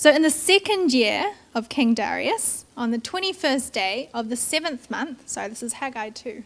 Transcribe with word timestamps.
So, 0.00 0.10
in 0.10 0.22
the 0.22 0.30
second 0.30 0.94
year 0.94 1.34
of 1.54 1.68
King 1.68 1.92
Darius, 1.92 2.64
on 2.74 2.90
the 2.90 2.96
21st 2.96 3.70
day 3.70 4.08
of 4.14 4.30
the 4.30 4.34
seventh 4.34 4.90
month, 4.90 5.28
sorry, 5.28 5.48
this 5.48 5.62
is 5.62 5.74
Haggai 5.74 6.08
2, 6.08 6.42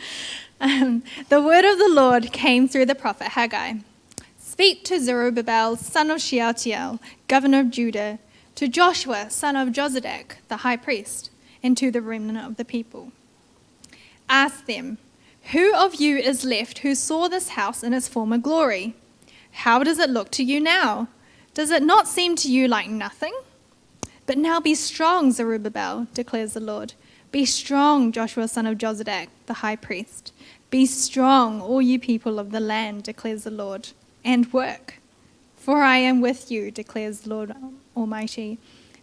um, 0.60 1.04
the 1.28 1.40
word 1.40 1.64
of 1.64 1.78
the 1.78 1.88
Lord 1.88 2.32
came 2.32 2.66
through 2.66 2.86
the 2.86 2.96
prophet 2.96 3.28
Haggai. 3.28 3.74
Speak 4.40 4.82
to 4.86 4.98
Zerubbabel, 4.98 5.76
son 5.76 6.10
of 6.10 6.20
Shealtiel, 6.20 6.98
governor 7.28 7.60
of 7.60 7.70
Judah, 7.70 8.18
to 8.56 8.66
Joshua, 8.66 9.30
son 9.30 9.54
of 9.54 9.68
Jozadak, 9.68 10.38
the 10.48 10.56
high 10.56 10.76
priest, 10.76 11.30
and 11.62 11.76
to 11.76 11.92
the 11.92 12.02
remnant 12.02 12.44
of 12.44 12.56
the 12.56 12.64
people. 12.64 13.12
Ask 14.28 14.66
them, 14.66 14.98
Who 15.52 15.72
of 15.76 16.00
you 16.00 16.16
is 16.16 16.44
left 16.44 16.78
who 16.78 16.96
saw 16.96 17.28
this 17.28 17.50
house 17.50 17.84
in 17.84 17.94
its 17.94 18.08
former 18.08 18.38
glory? 18.38 18.96
How 19.52 19.84
does 19.84 20.00
it 20.00 20.10
look 20.10 20.32
to 20.32 20.42
you 20.42 20.58
now? 20.58 21.06
Does 21.54 21.70
it 21.70 21.82
not 21.82 22.08
seem 22.08 22.36
to 22.36 22.50
you 22.50 22.68
like 22.68 22.88
nothing? 22.88 23.34
But 24.26 24.38
now 24.38 24.60
be 24.60 24.74
strong, 24.74 25.32
Zerubbabel, 25.32 26.06
declares 26.14 26.52
the 26.52 26.60
Lord. 26.60 26.94
Be 27.32 27.44
strong, 27.44 28.12
Joshua, 28.12 28.48
son 28.48 28.66
of 28.66 28.78
Jozadak, 28.78 29.28
the 29.46 29.54
high 29.54 29.76
priest. 29.76 30.32
Be 30.70 30.86
strong, 30.86 31.60
all 31.60 31.82
you 31.82 31.98
people 31.98 32.38
of 32.38 32.52
the 32.52 32.60
land, 32.60 33.02
declares 33.02 33.44
the 33.44 33.50
Lord, 33.50 33.88
and 34.24 34.52
work. 34.52 35.00
For 35.56 35.82
I 35.82 35.96
am 35.96 36.20
with 36.20 36.50
you, 36.50 36.70
declares 36.70 37.20
the 37.20 37.30
Lord 37.30 37.54
Almighty. 37.96 38.58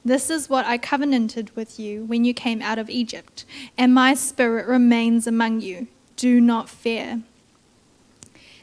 This 0.05 0.30
is 0.30 0.50
what 0.50 0.66
I 0.66 0.77
covenanted 0.77 1.54
with 1.55 1.77
you 1.77 2.05
when 2.05 2.24
you 2.24 2.34
came 2.34 2.62
out 2.62 2.80
of 2.80 2.90
Egypt, 2.90 3.44
and 3.77 3.94
my 3.94 4.14
spirit 4.14 4.66
remains 4.66 5.27
among 5.27 5.60
you. 5.60 5.88
Do 6.16 6.40
not 6.40 6.70
fear. 6.70 7.22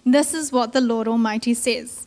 This 0.06 0.33
is 0.33 0.51
what 0.51 0.73
the 0.73 0.80
Lord 0.80 1.06
Almighty 1.06 1.53
says. 1.53 2.06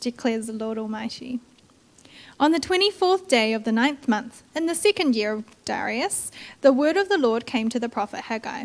declares 0.00 0.46
the 0.46 0.52
Lord 0.52 0.78
Almighty. 0.78 1.40
On 2.38 2.52
the 2.52 2.58
24th 2.58 3.28
day 3.28 3.52
of 3.52 3.64
the 3.64 3.72
ninth 3.72 4.08
month, 4.08 4.42
in 4.56 4.66
the 4.66 4.74
second 4.74 5.14
year 5.14 5.32
of 5.32 5.64
Darius, 5.64 6.32
the 6.62 6.72
word 6.72 6.96
of 6.96 7.08
the 7.08 7.18
Lord 7.18 7.46
came 7.46 7.68
to 7.68 7.78
the 7.78 7.88
prophet 7.88 8.22
Haggai. 8.22 8.64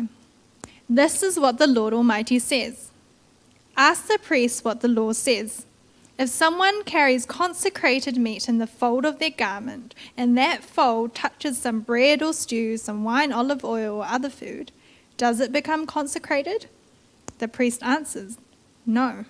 This 0.88 1.22
is 1.22 1.38
what 1.38 1.58
the 1.58 1.66
Lord 1.66 1.92
Almighty 1.92 2.38
says 2.38 2.90
Ask 3.76 4.06
the 4.06 4.18
priests 4.18 4.64
what 4.64 4.80
the 4.80 4.88
law 4.88 5.12
says. 5.12 5.66
If 6.18 6.30
someone 6.30 6.82
carries 6.84 7.26
consecrated 7.26 8.16
meat 8.16 8.48
in 8.48 8.56
the 8.56 8.66
fold 8.66 9.04
of 9.04 9.18
their 9.18 9.30
garment, 9.30 9.94
and 10.16 10.38
that 10.38 10.64
fold 10.64 11.14
touches 11.14 11.58
some 11.58 11.80
bread 11.80 12.22
or 12.22 12.32
stew, 12.32 12.78
some 12.78 13.04
wine, 13.04 13.32
olive 13.32 13.62
oil, 13.62 13.96
or 13.96 14.06
other 14.06 14.30
food, 14.30 14.72
does 15.18 15.40
it 15.40 15.52
become 15.52 15.86
consecrated? 15.86 16.66
The 17.38 17.48
priest 17.48 17.82
answers, 17.82 18.38
No. 18.86 19.26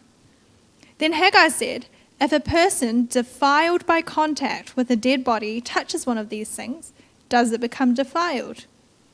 Then 0.98 1.14
Haggai 1.14 1.48
said, 1.48 1.86
if 2.20 2.32
a 2.32 2.40
person 2.40 3.06
defiled 3.06 3.84
by 3.86 4.02
contact 4.02 4.76
with 4.76 4.90
a 4.90 4.96
dead 4.96 5.22
body 5.22 5.60
touches 5.60 6.06
one 6.06 6.18
of 6.18 6.28
these 6.28 6.48
things, 6.48 6.92
does 7.28 7.52
it 7.52 7.60
become 7.60 7.94
defiled? 7.94 8.66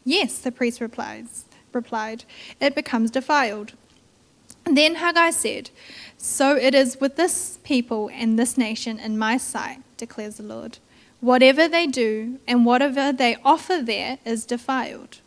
Yes, 0.05 0.39
the 0.39 0.53
priest 0.53 0.81
replies, 0.81 1.45
replied, 1.73 2.25
it 2.61 2.75
becomes 2.75 3.11
defiled. 3.11 3.73
Then 4.65 4.97
Haggai 4.97 5.31
said, 5.31 5.71
So 6.17 6.57
it 6.57 6.75
is 6.75 7.01
with 7.01 7.17
this 7.17 7.59
people 7.65 8.11
and 8.13 8.39
this 8.39 8.57
nation 8.57 8.99
in 8.99 9.19
my 9.19 9.37
sight, 9.37 9.83
declares 9.97 10.37
the 10.37 10.45
Lord. 10.45 10.79
Whatever 11.21 11.69
they 11.69 11.87
do 11.87 12.39
and 12.47 12.65
whatever 12.65 13.13
they 13.13 13.37
offer 13.45 13.81
there 13.83 14.19
is 14.25 14.45
defiled. 14.45 15.19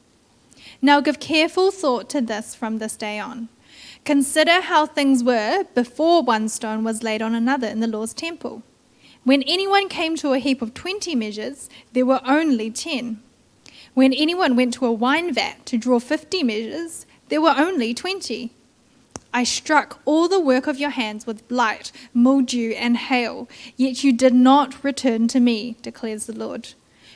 Now 0.81 0.99
give 1.01 1.19
careful 1.19 1.71
thought 1.71 2.09
to 2.11 2.21
this 2.21 2.55
from 2.55 2.79
this 2.79 2.95
day 2.95 3.19
on. 3.19 3.49
Consider 4.05 4.61
how 4.61 4.85
things 4.85 5.23
were 5.23 5.65
before 5.73 6.21
one 6.21 6.47
stone 6.47 6.83
was 6.83 7.01
laid 7.01 7.23
on 7.23 7.33
another 7.33 7.67
in 7.67 7.79
the 7.79 7.87
Lord's 7.87 8.13
temple. 8.13 8.61
When 9.23 9.41
anyone 9.43 9.89
came 9.89 10.15
to 10.17 10.33
a 10.33 10.37
heap 10.37 10.61
of 10.61 10.75
20 10.75 11.15
measures, 11.15 11.71
there 11.93 12.05
were 12.05 12.21
only 12.23 12.69
10. 12.69 13.19
When 13.95 14.13
anyone 14.13 14.55
went 14.55 14.75
to 14.75 14.85
a 14.85 14.91
wine 14.91 15.33
vat 15.33 15.65
to 15.65 15.79
draw 15.79 15.99
50 15.99 16.43
measures, 16.43 17.07
there 17.29 17.41
were 17.41 17.55
only 17.57 17.95
20. 17.95 18.51
I 19.33 19.43
struck 19.43 19.99
all 20.05 20.27
the 20.27 20.39
work 20.39 20.67
of 20.67 20.77
your 20.77 20.91
hands 20.91 21.25
with 21.25 21.47
blight, 21.47 21.91
mildew, 22.13 22.73
and 22.73 22.97
hail, 22.97 23.49
yet 23.75 24.03
you 24.03 24.13
did 24.13 24.35
not 24.35 24.83
return 24.83 25.27
to 25.29 25.39
me, 25.39 25.77
declares 25.81 26.27
the 26.27 26.37
Lord. 26.37 26.75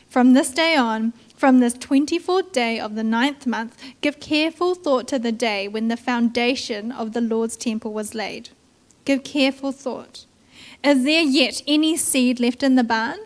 From 0.10 0.34
this 0.34 0.50
day 0.50 0.76
on, 0.76 1.14
from 1.36 1.60
this 1.60 1.76
24th 1.76 2.52
day 2.52 2.80
of 2.80 2.96
the 2.96 3.04
ninth 3.04 3.46
month, 3.46 3.78
give 4.02 4.20
careful 4.20 4.74
thought 4.74 5.08
to 5.10 5.20
the 5.20 5.32
day 5.32 5.68
when 5.68 5.88
the 5.88 5.96
foundation 5.96 6.92
of 6.92 7.14
the 7.14 7.22
Lord's 7.22 7.56
temple 7.56 7.94
was 7.94 8.16
laid. 8.16 8.50
Give 9.06 9.24
careful 9.24 9.72
thought. 9.72 10.26
Is 10.84 11.04
there 11.04 11.22
yet 11.22 11.62
any 11.68 11.96
seed 11.96 12.40
left 12.40 12.64
in 12.64 12.74
the 12.74 12.84
barn? 12.84 13.20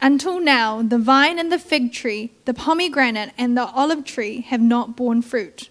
Until 0.00 0.38
now, 0.38 0.82
the 0.82 0.98
vine 0.98 1.38
and 1.38 1.50
the 1.50 1.58
fig 1.58 1.92
tree, 1.92 2.30
the 2.44 2.54
pomegranate 2.54 3.32
and 3.36 3.56
the 3.56 3.66
olive 3.66 4.04
tree 4.04 4.42
have 4.42 4.60
not 4.60 4.94
borne 4.94 5.20
fruit. 5.20 5.68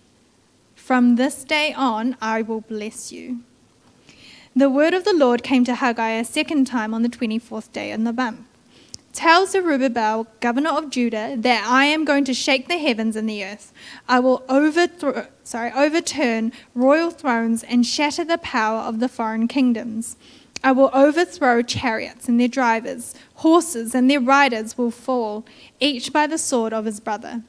From 0.75 1.15
this 1.15 1.45
day 1.45 1.71
on, 1.71 2.17
I 2.21 2.41
will 2.41 2.61
bless 2.61 3.13
you. 3.13 3.39
The 4.53 4.69
word 4.69 4.93
of 4.93 5.05
the 5.05 5.13
Lord 5.13 5.41
came 5.41 5.63
to 5.65 5.75
Haggai 5.75 6.09
a 6.09 6.25
second 6.25 6.65
time 6.65 6.93
on 6.93 7.01
the 7.01 7.09
24th 7.09 7.71
day 7.71 7.91
in 7.91 8.03
the 8.03 8.11
month. 8.11 8.45
Tell 9.13 9.45
Zerubbabel, 9.45 10.25
governor 10.39 10.71
of 10.71 10.89
Judah, 10.89 11.35
that 11.37 11.67
I 11.67 11.85
am 11.85 12.03
going 12.03 12.25
to 12.25 12.33
shake 12.33 12.67
the 12.67 12.79
heavens 12.79 13.15
and 13.15 13.29
the 13.29 13.45
earth. 13.45 13.71
I 14.09 14.19
will 14.19 14.43
overthrow, 14.49 15.27
sorry, 15.43 15.71
overturn 15.71 16.51
royal 16.73 17.11
thrones 17.11 17.61
and 17.63 17.85
shatter 17.85 18.25
the 18.25 18.39
power 18.39 18.79
of 18.79 18.99
the 18.99 19.07
foreign 19.07 19.47
kingdoms. 19.47 20.17
I 20.63 20.71
will 20.71 20.89
overthrow 20.93 21.61
chariots 21.61 22.27
and 22.27 22.39
their 22.39 22.47
drivers, 22.47 23.13
horses 23.35 23.93
and 23.93 24.09
their 24.09 24.19
riders 24.19 24.79
will 24.79 24.91
fall, 24.91 25.45
each 25.79 26.11
by 26.11 26.25
the 26.25 26.39
sword 26.39 26.73
of 26.73 26.85
his 26.85 26.99
brother. 26.99 27.43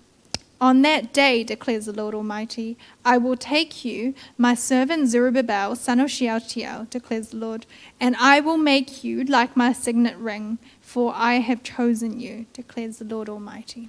On 0.61 0.83
that 0.83 1.13
day, 1.13 1.45
declares 1.45 1.87
the 1.87 1.93
Lord 1.93 2.15
Almighty, 2.15 2.77
I 3.05 3.19
will 3.19 3.37
take 3.37 3.85
you, 3.85 4.15
my 4.39 4.55
servant 4.55 5.09
Zerubbabel, 5.09 5.77
son 5.77 5.99
of 5.99 6.11
Shealtiel, 6.11 6.87
declares 6.91 7.29
the 7.29 7.39
Lord, 7.39 7.67
and 8.01 8.17
I 8.17 8.41
will 8.41 8.57
make 8.57 9.03
you 9.03 9.25
like 9.25 9.57
my 9.57 9.73
signet 9.73 10.17
ring 10.17 10.59
for 10.95 11.13
I 11.17 11.41
have 11.41 11.65
chosen 11.65 12.21
you, 12.21 12.47
declares 12.53 12.99
the 12.99 13.05
Lord 13.05 13.29
Almighty. 13.29 13.89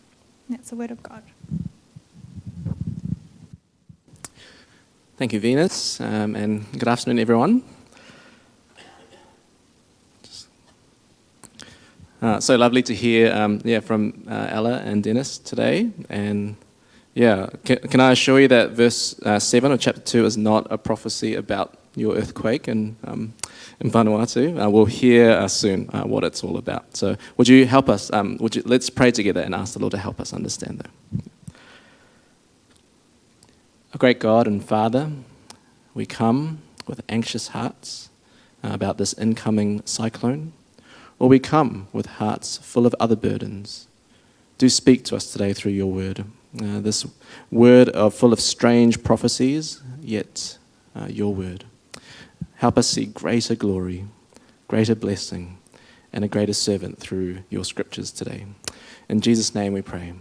That's 0.50 0.72
the 0.72 0.76
word 0.76 0.90
of 0.90 1.04
God. 1.04 1.22
Thank 5.16 5.32
you, 5.32 5.40
Venus, 5.40 6.02
um, 6.02 6.36
and 6.36 6.66
good 6.72 6.88
afternoon, 6.88 7.20
everyone. 7.20 7.62
Uh, 12.24 12.40
so 12.40 12.56
lovely 12.56 12.82
to 12.82 12.96
hear, 12.96 13.32
um, 13.36 13.62
yeah, 13.64 13.82
from 13.82 14.24
uh, 14.28 14.48
Ella 14.50 14.82
and 14.84 15.04
Dennis 15.04 15.38
today, 15.38 15.92
and 16.10 16.56
yeah, 17.14 17.50
can, 17.66 17.78
can 17.88 18.00
I 18.00 18.14
assure 18.14 18.40
you 18.40 18.48
that 18.48 18.72
verse 18.72 19.20
uh, 19.22 19.38
seven 19.38 19.72
of 19.72 19.80
chapter 19.80 20.02
two 20.02 20.26
is 20.26 20.38
not 20.38 20.66
a 20.72 20.78
prophecy 20.80 21.36
about 21.36 21.78
your 21.96 22.16
earthquake 22.16 22.68
and 22.68 22.96
um, 23.06 23.34
in 23.80 23.90
Vanuatu. 23.90 24.62
Uh, 24.62 24.70
we'll 24.70 24.86
hear 24.86 25.32
uh, 25.32 25.48
soon 25.48 25.90
uh, 25.94 26.04
what 26.04 26.24
it's 26.24 26.44
all 26.44 26.58
about. 26.58 26.96
So, 26.96 27.16
would 27.38 27.48
you 27.48 27.66
help 27.66 27.90
us? 27.90 28.12
Um, 28.12 28.38
would 28.40 28.56
you, 28.56 28.64
let's 28.66 28.90
pray 28.90 29.12
together 29.12 29.42
and 29.42 29.56
ask 29.56 29.74
the 29.74 29.80
Lord 29.80 29.92
to 29.92 29.98
help 29.98 30.20
us 30.20 30.34
understand 30.34 30.80
that. 30.80 30.92
A 33.94 33.98
great 33.98 34.20
God 34.20 34.46
and 34.46 34.64
Father, 34.64 35.12
we 35.94 36.06
come 36.06 36.60
with 36.86 37.02
anxious 37.08 37.50
hearts 37.50 38.10
uh, 38.64 38.70
about 38.74 38.98
this 38.98 39.14
incoming 39.14 39.82
cyclone, 39.86 40.52
or 41.18 41.30
we 41.30 41.40
come 41.40 41.88
with 41.94 42.06
hearts 42.06 42.58
full 42.58 42.86
of 42.86 42.94
other 43.00 43.16
burdens. 43.16 43.88
Do 44.58 44.70
speak 44.70 45.04
to 45.06 45.16
us 45.16 45.32
today 45.32 45.54
through 45.54 45.74
your 45.74 45.92
word. 45.92 46.26
Uh, 46.62 46.80
this 46.80 47.06
word 47.52 47.90
of 47.90 48.14
full 48.14 48.32
of 48.32 48.40
strange 48.40 49.04
prophecies, 49.04 49.82
yet 50.02 50.58
uh, 50.96 51.08
your 51.10 51.34
word. 51.34 51.66
Help 52.58 52.78
us 52.78 52.88
see 52.88 53.06
greater 53.06 53.56
glory, 53.56 54.06
greater 54.68 54.96
blessing, 54.96 55.58
and 56.14 56.24
a 56.24 56.28
greater 56.28 56.54
servant 56.54 56.98
through 56.98 57.40
your 57.50 57.64
scriptures 57.64 58.12
today. 58.12 58.46
In 59.10 59.22
Jesus' 59.22 59.54
name 59.54 59.74
we 59.74 59.82
pray. 59.82 60.14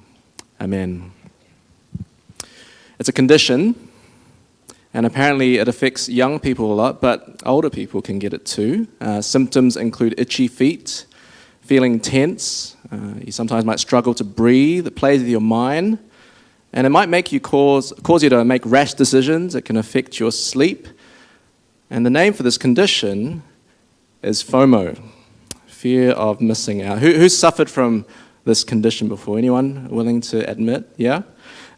Amen. 0.60 1.12
It's 2.98 3.08
a 3.08 3.12
condition, 3.12 3.88
and 4.92 5.06
apparently 5.06 5.58
it 5.58 5.68
affects 5.68 6.08
young 6.08 6.38
people 6.40 6.72
a 6.72 6.74
lot, 6.74 7.00
but 7.00 7.42
older 7.46 7.70
people 7.70 8.02
can 8.02 8.18
get 8.18 8.32
it 8.32 8.44
too. 8.44 8.88
Uh, 9.00 9.20
symptoms 9.20 9.76
include 9.76 10.14
itchy 10.18 10.48
feet, 10.48 11.06
feeling 11.60 12.00
tense, 12.00 12.76
Uh, 12.92 13.14
you 13.24 13.32
sometimes 13.32 13.64
might 13.64 13.80
struggle 13.80 14.14
to 14.14 14.24
breathe. 14.24 14.86
It 14.86 14.94
plays 14.94 15.20
with 15.20 15.28
your 15.28 15.40
mind. 15.40 15.98
And 16.72 16.86
it 16.86 16.90
might 16.90 17.08
make 17.08 17.32
you 17.32 17.40
cause, 17.40 17.92
cause 18.02 18.22
you 18.22 18.30
to 18.30 18.44
make 18.44 18.62
rash 18.64 18.94
decisions. 18.94 19.54
It 19.54 19.64
can 19.64 19.76
affect 19.76 20.20
your 20.20 20.32
sleep. 20.32 20.88
And 21.90 22.04
the 22.04 22.10
name 22.10 22.32
for 22.32 22.42
this 22.42 22.56
condition 22.56 23.42
is 24.22 24.42
FOMO, 24.42 24.98
fear 25.66 26.12
of 26.12 26.40
missing 26.40 26.82
out. 26.82 26.98
Who, 27.00 27.12
who's 27.12 27.36
suffered 27.36 27.68
from 27.68 28.06
this 28.44 28.64
condition 28.64 29.08
before? 29.08 29.36
Anyone 29.36 29.88
willing 29.88 30.20
to 30.22 30.48
admit? 30.50 30.88
Yeah? 30.96 31.22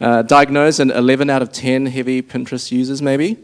Uh, 0.01 0.23
diagnosed 0.23 0.79
in 0.79 0.91
11 0.91 1.29
out 1.29 1.43
of 1.43 1.51
10 1.51 1.87
heavy 1.87 2.23
Pinterest 2.23 2.71
users, 2.71 3.03
maybe. 3.03 3.37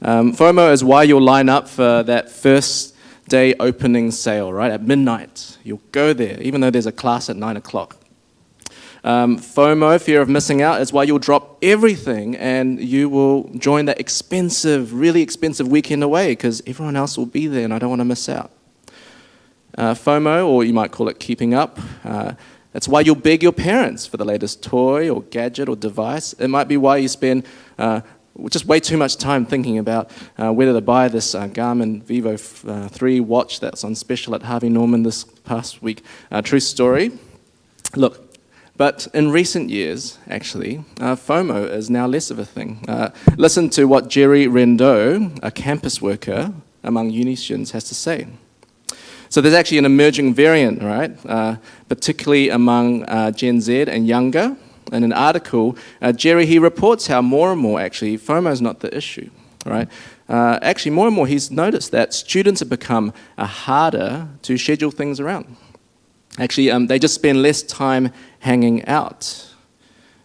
Um, 0.00 0.32
FOMO 0.32 0.72
is 0.72 0.82
why 0.82 1.02
you'll 1.02 1.20
line 1.22 1.48
up 1.48 1.68
for 1.68 2.02
that 2.02 2.30
first 2.30 2.94
day 3.28 3.54
opening 3.60 4.10
sale, 4.10 4.52
right? 4.52 4.70
At 4.70 4.82
midnight. 4.82 5.58
You'll 5.64 5.82
go 5.92 6.12
there, 6.12 6.40
even 6.40 6.60
though 6.60 6.70
there's 6.70 6.86
a 6.86 6.92
class 6.92 7.28
at 7.28 7.36
9 7.36 7.56
o'clock. 7.56 7.96
Um, 9.06 9.38
FOMO, 9.38 10.02
fear 10.02 10.20
of 10.20 10.28
missing 10.28 10.62
out, 10.62 10.80
is 10.80 10.92
why 10.92 11.04
you'll 11.04 11.20
drop 11.20 11.58
everything 11.62 12.34
and 12.34 12.80
you 12.80 13.08
will 13.08 13.44
join 13.50 13.84
that 13.84 14.00
expensive, 14.00 14.92
really 14.92 15.22
expensive 15.22 15.68
weekend 15.68 16.02
away 16.02 16.32
because 16.32 16.60
everyone 16.66 16.96
else 16.96 17.16
will 17.16 17.24
be 17.24 17.46
there 17.46 17.62
and 17.62 17.72
I 17.72 17.78
don't 17.78 17.88
want 17.88 18.00
to 18.00 18.04
miss 18.04 18.28
out. 18.28 18.50
Uh, 19.78 19.94
FOMO, 19.94 20.48
or 20.48 20.64
you 20.64 20.74
might 20.74 20.90
call 20.90 21.08
it 21.08 21.20
keeping 21.20 21.54
up, 21.54 21.78
uh, 22.02 22.32
that's 22.72 22.88
why 22.88 23.00
you'll 23.00 23.14
beg 23.14 23.44
your 23.44 23.52
parents 23.52 24.08
for 24.08 24.16
the 24.16 24.24
latest 24.24 24.60
toy 24.64 25.08
or 25.08 25.22
gadget 25.22 25.68
or 25.68 25.76
device. 25.76 26.32
It 26.32 26.48
might 26.48 26.66
be 26.66 26.76
why 26.76 26.96
you 26.96 27.06
spend 27.06 27.46
uh, 27.78 28.00
just 28.50 28.66
way 28.66 28.80
too 28.80 28.96
much 28.96 29.18
time 29.18 29.46
thinking 29.46 29.78
about 29.78 30.10
uh, 30.36 30.52
whether 30.52 30.72
to 30.72 30.80
buy 30.80 31.06
this 31.06 31.32
uh, 31.32 31.46
Garmin 31.46 32.02
Vivo 32.02 32.34
uh, 32.68 32.88
3 32.88 33.20
watch 33.20 33.60
that's 33.60 33.84
on 33.84 33.94
special 33.94 34.34
at 34.34 34.42
Harvey 34.42 34.68
Norman 34.68 35.04
this 35.04 35.22
past 35.22 35.80
week. 35.80 36.02
Uh, 36.28 36.42
true 36.42 36.58
story. 36.58 37.12
Look, 37.94 38.25
but 38.76 39.08
in 39.14 39.30
recent 39.30 39.70
years, 39.70 40.18
actually, 40.28 40.84
uh, 41.00 41.16
FOMO 41.16 41.70
is 41.70 41.88
now 41.88 42.06
less 42.06 42.30
of 42.30 42.38
a 42.38 42.44
thing. 42.44 42.84
Uh, 42.88 43.10
listen 43.36 43.70
to 43.70 43.86
what 43.86 44.08
Jerry 44.08 44.46
Rendo, 44.46 45.38
a 45.42 45.50
campus 45.50 46.02
worker 46.02 46.52
among 46.82 47.10
uni 47.10 47.36
students, 47.36 47.70
has 47.70 47.84
to 47.84 47.94
say. 47.94 48.26
So 49.28 49.40
there's 49.40 49.54
actually 49.54 49.78
an 49.78 49.86
emerging 49.86 50.34
variant, 50.34 50.82
right? 50.82 51.16
Uh, 51.26 51.56
particularly 51.88 52.48
among 52.50 53.04
uh, 53.04 53.30
Gen 53.30 53.60
Z 53.60 53.82
and 53.88 54.06
younger. 54.06 54.56
In 54.92 55.02
an 55.02 55.12
article, 55.12 55.76
uh, 56.00 56.12
Jerry 56.12 56.46
he 56.46 56.58
reports 56.58 57.08
how 57.08 57.20
more 57.20 57.52
and 57.52 57.60
more 57.60 57.80
actually 57.80 58.16
FOMO 58.18 58.52
is 58.52 58.62
not 58.62 58.80
the 58.80 58.96
issue, 58.96 59.30
right? 59.64 59.88
Uh, 60.28 60.58
actually, 60.62 60.92
more 60.92 61.06
and 61.06 61.16
more 61.16 61.26
he's 61.26 61.50
noticed 61.50 61.90
that 61.92 62.14
students 62.14 62.60
have 62.60 62.68
become 62.68 63.12
harder 63.38 64.28
to 64.42 64.56
schedule 64.58 64.90
things 64.90 65.18
around. 65.18 65.56
Actually, 66.38 66.70
um, 66.70 66.86
they 66.86 66.98
just 66.98 67.14
spend 67.14 67.42
less 67.42 67.62
time 67.62 68.12
hanging 68.40 68.84
out. 68.86 69.46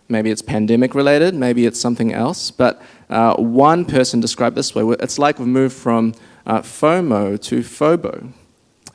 Maybe 0.10 0.30
it's 0.30 0.42
pandemic 0.42 0.94
related, 0.94 1.34
maybe 1.34 1.66
it's 1.66 1.80
something 1.80 2.13
else. 2.13 2.52
But 2.52 2.81
uh, 3.10 3.36
one 3.36 3.86
person 3.86 4.19
described 4.19 4.56
this 4.58 4.75
way 4.75 4.84
it's 5.00 5.18
like 5.18 5.40
we've 5.40 5.48
moved 5.48 5.75
from 5.75 6.13
uh, 6.46 6.62
FOMO 6.62 7.42
to 7.44 7.60
FOBO. 7.62 8.34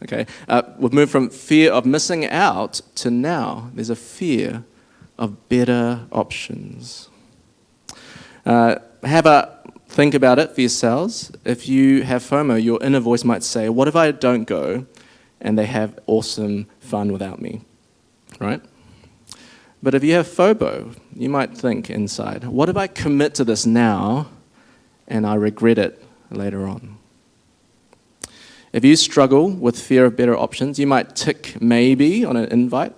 Okay? 0.02 0.26
Uh, 0.46 0.62
we've 0.78 0.92
moved 0.92 1.10
from 1.10 1.30
fear 1.30 1.72
of 1.72 1.86
missing 1.86 2.26
out 2.26 2.82
to 2.96 3.10
now 3.10 3.70
there's 3.74 3.90
a 3.90 3.96
fear 3.96 4.64
of 5.18 5.48
better 5.48 6.06
options. 6.12 7.08
Uh, 8.44 8.76
have 9.02 9.24
a 9.24 9.56
think 9.88 10.12
about 10.14 10.38
it 10.38 10.54
for 10.54 10.60
yourselves. 10.60 11.32
If 11.44 11.66
you 11.68 12.02
have 12.02 12.22
FOMO, 12.22 12.62
your 12.62 12.82
inner 12.82 13.00
voice 13.00 13.24
might 13.24 13.42
say, 13.42 13.70
What 13.70 13.88
if 13.88 13.96
I 13.96 14.10
don't 14.10 14.44
go 14.44 14.84
and 15.40 15.58
they 15.58 15.66
have 15.66 15.98
awesome 16.06 16.66
fun 16.86 17.12
without 17.12 17.40
me, 17.40 17.62
right? 18.40 18.62
But 19.82 19.94
if 19.94 20.02
you 20.02 20.14
have 20.14 20.26
FOBO, 20.26 20.96
you 21.14 21.28
might 21.28 21.56
think 21.56 21.90
inside, 21.90 22.44
what 22.44 22.68
if 22.68 22.76
I 22.76 22.86
commit 22.86 23.34
to 23.36 23.44
this 23.44 23.66
now 23.66 24.28
and 25.06 25.26
I 25.26 25.34
regret 25.34 25.78
it 25.78 26.02
later 26.30 26.66
on? 26.66 26.98
If 28.72 28.84
you 28.84 28.96
struggle 28.96 29.50
with 29.50 29.80
fear 29.80 30.04
of 30.06 30.16
better 30.16 30.36
options, 30.36 30.78
you 30.78 30.86
might 30.86 31.14
tick 31.14 31.60
maybe 31.60 32.24
on 32.24 32.36
an 32.36 32.50
invite 32.50 32.94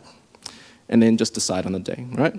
and 0.88 1.02
then 1.02 1.16
just 1.16 1.34
decide 1.34 1.66
on 1.66 1.72
the 1.72 1.78
day, 1.78 2.06
right? 2.12 2.34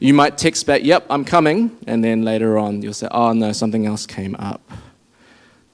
You 0.00 0.14
might 0.14 0.38
text 0.38 0.66
back, 0.66 0.82
yep, 0.82 1.04
I'm 1.10 1.24
coming, 1.24 1.76
and 1.86 2.02
then 2.02 2.22
later 2.22 2.58
on 2.58 2.82
you'll 2.82 2.94
say, 2.94 3.08
oh 3.10 3.32
no, 3.32 3.52
something 3.52 3.86
else 3.86 4.06
came 4.06 4.34
up. 4.36 4.62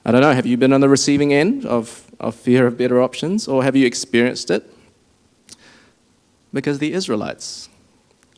I 0.05 0.11
don't 0.11 0.21
know, 0.21 0.33
have 0.33 0.47
you 0.47 0.57
been 0.57 0.73
on 0.73 0.81
the 0.81 0.89
receiving 0.89 1.33
end 1.33 1.65
of, 1.65 2.11
of 2.19 2.35
fear 2.35 2.67
of 2.67 2.77
better 2.77 3.01
options, 3.01 3.47
or 3.47 3.63
have 3.63 3.77
you 3.77 3.87
experienced 3.87 4.51
it? 4.51 4.71
Because 6.57 6.81
the 6.81 6.93
Israelites, 6.93 7.69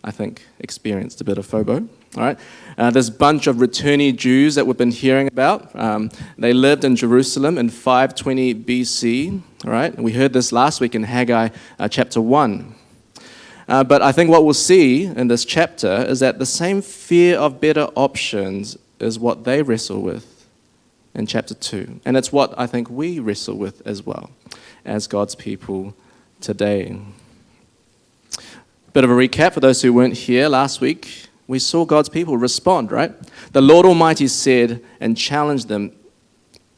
I 0.04 0.10
think, 0.10 0.42
experienced 0.60 1.22
a 1.22 1.24
bit 1.24 1.38
of 1.38 1.46
FOBO. 1.46 1.88
All 2.16 2.22
right, 2.22 2.38
uh, 2.76 2.90
this 2.90 3.08
bunch 3.10 3.46
of 3.46 3.56
returnee 3.56 4.14
Jews 4.14 4.54
that 4.56 4.66
we've 4.66 4.76
been 4.76 4.90
hearing 4.90 5.26
about. 5.26 5.74
Um, 5.78 6.10
they 6.36 6.52
lived 6.52 6.84
in 6.84 6.96
Jerusalem 6.96 7.56
in 7.56 7.70
520 7.70 8.54
BC. 8.54 9.40
All 9.64 9.70
right, 9.70 9.94
and 9.94 10.04
we 10.04 10.12
heard 10.12 10.32
this 10.32 10.52
last 10.52 10.80
week 10.80 10.94
in 10.94 11.04
Haggai 11.04 11.48
uh, 11.78 11.88
chapter 11.88 12.20
one. 12.20 12.74
Uh, 13.68 13.84
but 13.84 14.00
I 14.00 14.12
think 14.12 14.30
what 14.30 14.44
we'll 14.44 14.54
see 14.54 15.04
in 15.04 15.28
this 15.28 15.44
chapter 15.44 16.04
is 16.08 16.20
that 16.20 16.38
the 16.38 16.46
same 16.46 16.80
fear 16.80 17.38
of 17.38 17.60
better 17.60 17.88
options 17.94 18.78
is 18.98 19.18
what 19.18 19.44
they 19.44 19.62
wrestle 19.62 20.00
with 20.00 20.46
in 21.14 21.26
chapter 21.26 21.54
2. 21.54 22.00
And 22.04 22.16
it's 22.16 22.32
what 22.32 22.54
I 22.58 22.66
think 22.66 22.88
we 22.88 23.18
wrestle 23.18 23.56
with 23.56 23.86
as 23.86 24.02
well 24.02 24.30
as 24.84 25.06
God's 25.06 25.34
people 25.34 25.94
today. 26.40 26.98
Bit 28.94 29.04
of 29.04 29.10
a 29.10 29.14
recap 29.14 29.52
for 29.52 29.60
those 29.60 29.82
who 29.82 29.92
weren't 29.92 30.14
here 30.14 30.48
last 30.48 30.80
week. 30.80 31.26
We 31.46 31.58
saw 31.58 31.84
God's 31.84 32.08
people 32.08 32.38
respond, 32.38 32.90
right? 32.90 33.12
The 33.52 33.60
Lord 33.60 33.84
Almighty 33.84 34.28
said 34.28 34.82
and 34.98 35.16
challenged 35.16 35.68
them 35.68 35.92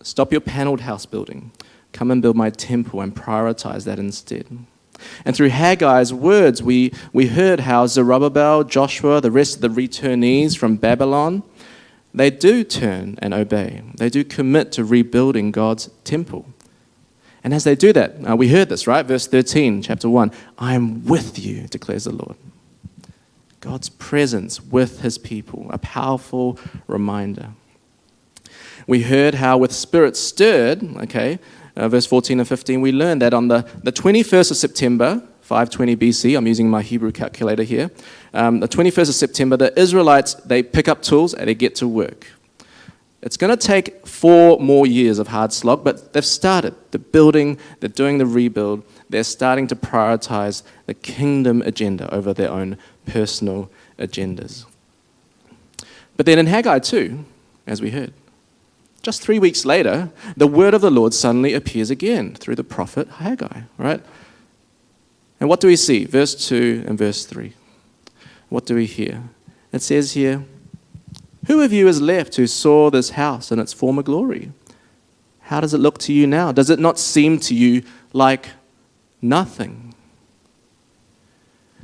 stop 0.02 0.32
your 0.32 0.40
paneled 0.40 0.80
house 0.80 1.06
building. 1.06 1.52
Come 1.92 2.10
and 2.10 2.20
build 2.20 2.36
my 2.36 2.50
temple 2.50 3.00
and 3.00 3.14
prioritize 3.14 3.84
that 3.84 3.98
instead. 3.98 4.46
And 5.24 5.36
through 5.36 5.50
Haggai's 5.50 6.12
words, 6.12 6.62
we, 6.62 6.92
we 7.12 7.28
heard 7.28 7.60
how 7.60 7.86
Zerubbabel, 7.86 8.64
Joshua, 8.64 9.20
the 9.20 9.30
rest 9.30 9.56
of 9.56 9.60
the 9.60 9.68
returnees 9.68 10.58
from 10.58 10.76
Babylon, 10.76 11.42
they 12.12 12.30
do 12.30 12.64
turn 12.64 13.18
and 13.22 13.32
obey. 13.32 13.82
They 13.96 14.10
do 14.10 14.24
commit 14.24 14.72
to 14.72 14.84
rebuilding 14.84 15.52
God's 15.52 15.90
temple. 16.04 16.46
And 17.42 17.54
as 17.54 17.64
they 17.64 17.74
do 17.74 17.92
that, 17.94 18.16
uh, 18.28 18.36
we 18.36 18.48
heard 18.48 18.68
this, 18.68 18.86
right? 18.86 19.04
Verse 19.04 19.26
13, 19.26 19.82
chapter 19.82 20.08
1 20.08 20.30
I 20.58 20.74
am 20.74 21.04
with 21.06 21.38
you, 21.38 21.66
declares 21.68 22.04
the 22.04 22.12
Lord. 22.12 22.36
God's 23.60 23.90
presence 23.90 24.60
with 24.62 25.00
his 25.00 25.18
people, 25.18 25.66
a 25.70 25.78
powerful 25.78 26.58
reminder. 26.86 27.50
We 28.86 29.02
heard 29.02 29.34
how, 29.34 29.58
with 29.58 29.72
spirit 29.72 30.16
stirred, 30.16 30.82
okay, 31.02 31.38
uh, 31.76 31.88
verse 31.88 32.06
14 32.06 32.40
and 32.40 32.48
15, 32.48 32.80
we 32.80 32.90
learned 32.90 33.22
that 33.22 33.34
on 33.34 33.48
the, 33.48 33.68
the 33.82 33.92
21st 33.92 34.50
of 34.50 34.56
September, 34.56 35.22
520 35.42 35.96
BC, 35.96 36.36
I'm 36.36 36.46
using 36.46 36.70
my 36.70 36.80
Hebrew 36.80 37.12
calculator 37.12 37.62
here, 37.62 37.90
um, 38.32 38.60
the 38.60 38.68
21st 38.68 39.08
of 39.10 39.14
September, 39.14 39.56
the 39.56 39.78
Israelites, 39.78 40.34
they 40.34 40.62
pick 40.62 40.88
up 40.88 41.02
tools 41.02 41.34
and 41.34 41.48
they 41.48 41.54
get 41.54 41.74
to 41.76 41.88
work. 41.88 42.26
It's 43.22 43.36
going 43.36 43.56
to 43.56 43.66
take 43.66 44.06
four 44.06 44.58
more 44.58 44.86
years 44.86 45.18
of 45.18 45.28
hard 45.28 45.52
slog, 45.52 45.84
but 45.84 46.12
they've 46.12 46.24
started. 46.24 46.74
They're 46.90 46.98
building, 46.98 47.58
they're 47.80 47.88
doing 47.88 48.18
the 48.18 48.26
rebuild, 48.26 48.82
they're 49.10 49.24
starting 49.24 49.66
to 49.66 49.76
prioritize 49.76 50.62
the 50.86 50.94
kingdom 50.94 51.60
agenda 51.62 52.12
over 52.14 52.32
their 52.32 52.50
own 52.50 52.78
personal 53.04 53.70
agendas. 53.98 54.64
But 56.16 56.26
then 56.26 56.38
in 56.38 56.46
Haggai 56.46 56.78
2, 56.78 57.24
as 57.66 57.82
we 57.82 57.90
heard, 57.90 58.12
just 59.02 59.22
three 59.22 59.38
weeks 59.38 59.64
later, 59.64 60.10
the 60.36 60.46
word 60.46 60.74
of 60.74 60.80
the 60.80 60.90
Lord 60.90 61.14
suddenly 61.14 61.54
appears 61.54 61.90
again 61.90 62.34
through 62.34 62.56
the 62.56 62.64
prophet 62.64 63.08
Haggai, 63.08 63.62
right? 63.78 64.02
And 65.38 65.48
what 65.48 65.60
do 65.60 65.68
we 65.68 65.76
see? 65.76 66.04
Verse 66.04 66.48
2 66.48 66.84
and 66.86 66.98
verse 66.98 67.24
3. 67.24 67.54
What 68.50 68.66
do 68.66 68.74
we 68.74 68.86
hear? 68.86 69.22
It 69.72 69.80
says 69.80 70.12
here, 70.12 70.44
who 71.46 71.62
of 71.62 71.72
you 71.72 71.88
is 71.88 72.00
left 72.00 72.36
who 72.36 72.46
saw 72.46 72.90
this 72.90 73.10
house 73.10 73.50
in 73.50 73.58
its 73.58 73.72
former 73.72 74.02
glory? 74.02 74.52
How 75.40 75.60
does 75.60 75.74
it 75.74 75.78
look 75.78 75.98
to 75.98 76.12
you 76.12 76.26
now? 76.26 76.52
Does 76.52 76.70
it 76.70 76.78
not 76.78 76.98
seem 76.98 77.38
to 77.40 77.54
you 77.54 77.82
like 78.12 78.50
nothing? 79.20 79.94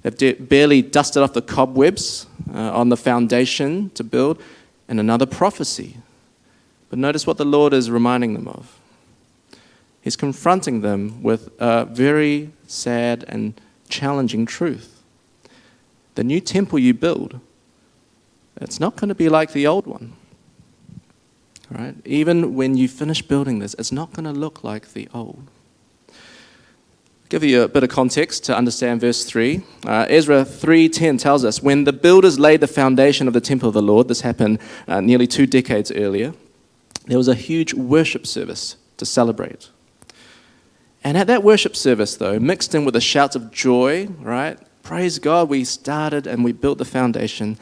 They've 0.02 0.48
barely 0.48 0.82
dusted 0.82 1.22
off 1.22 1.32
the 1.32 1.42
cobwebs 1.42 2.26
uh, 2.54 2.72
on 2.72 2.90
the 2.90 2.96
foundation 2.96 3.90
to 3.90 4.04
build, 4.04 4.40
and 4.88 5.00
another 5.00 5.26
prophecy. 5.26 5.96
But 6.90 7.00
notice 7.00 7.26
what 7.26 7.38
the 7.38 7.44
Lord 7.44 7.72
is 7.72 7.90
reminding 7.90 8.34
them 8.34 8.46
of. 8.46 8.78
He's 10.00 10.14
confronting 10.14 10.82
them 10.82 11.22
with 11.24 11.50
a 11.58 11.86
very 11.86 12.52
sad 12.68 13.24
and 13.26 13.60
challenging 13.88 14.46
truth. 14.46 15.02
The 16.14 16.22
new 16.22 16.40
temple 16.40 16.78
you 16.78 16.94
build 16.94 17.40
it's 18.60 18.80
not 18.80 18.96
going 18.96 19.08
to 19.08 19.14
be 19.14 19.28
like 19.28 19.52
the 19.52 19.66
old 19.66 19.86
one. 19.86 20.12
Right? 21.70 21.94
Even 22.04 22.54
when 22.54 22.76
you 22.76 22.88
finish 22.88 23.22
building 23.22 23.58
this, 23.58 23.74
it's 23.78 23.92
not 23.92 24.12
going 24.12 24.24
to 24.24 24.32
look 24.32 24.62
like 24.62 24.92
the 24.92 25.08
old. 25.12 25.48
give 27.28 27.42
you 27.42 27.62
a 27.62 27.68
bit 27.68 27.82
of 27.82 27.90
context 27.90 28.44
to 28.44 28.56
understand 28.56 29.00
verse 29.00 29.24
3 29.24 29.60
uh, 29.84 30.06
ezra 30.08 30.44
3.10 30.44 31.18
tells 31.18 31.44
us 31.44 31.60
when 31.60 31.84
the 31.84 31.92
builders 31.92 32.38
laid 32.38 32.60
the 32.60 32.68
foundation 32.68 33.26
of 33.26 33.34
the 33.34 33.40
temple 33.40 33.68
of 33.68 33.74
the 33.74 33.82
lord 33.82 34.06
this 34.06 34.20
happened 34.20 34.58
uh, 34.86 35.00
nearly 35.00 35.26
two 35.26 35.46
decades 35.46 35.90
earlier 35.90 36.32
there 37.06 37.18
was 37.18 37.28
a 37.28 37.34
huge 37.34 37.74
worship 37.74 38.26
service 38.26 38.76
to 38.96 39.04
celebrate 39.04 39.70
and 41.02 41.16
at 41.18 41.26
that 41.26 41.42
worship 41.42 41.74
service 41.74 42.16
though 42.16 42.38
mixed 42.38 42.74
in 42.74 42.84
with 42.84 42.94
the 42.94 43.00
shouts 43.00 43.34
of 43.34 43.50
joy 43.50 44.06
right 44.20 44.58
praise 44.84 45.18
god 45.18 45.48
we 45.48 45.64
started 45.64 46.28
and 46.28 46.44
we 46.44 46.52
built 46.52 46.78
the 46.78 46.84
foundation 46.84 47.58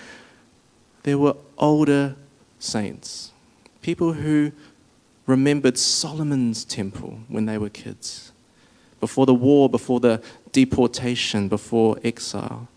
there 1.04 1.16
were 1.16 1.36
older 1.56 2.16
saints 2.58 3.30
people 3.80 4.14
who 4.14 4.50
remembered 5.26 5.78
solomon's 5.78 6.64
temple 6.64 7.20
when 7.28 7.46
they 7.46 7.58
were 7.58 7.68
kids 7.68 8.32
before 9.04 9.26
the 9.26 9.34
war, 9.34 9.68
before 9.68 10.00
the 10.00 10.22
deportation, 10.52 11.46
before 11.46 11.98
exile. 12.02 12.68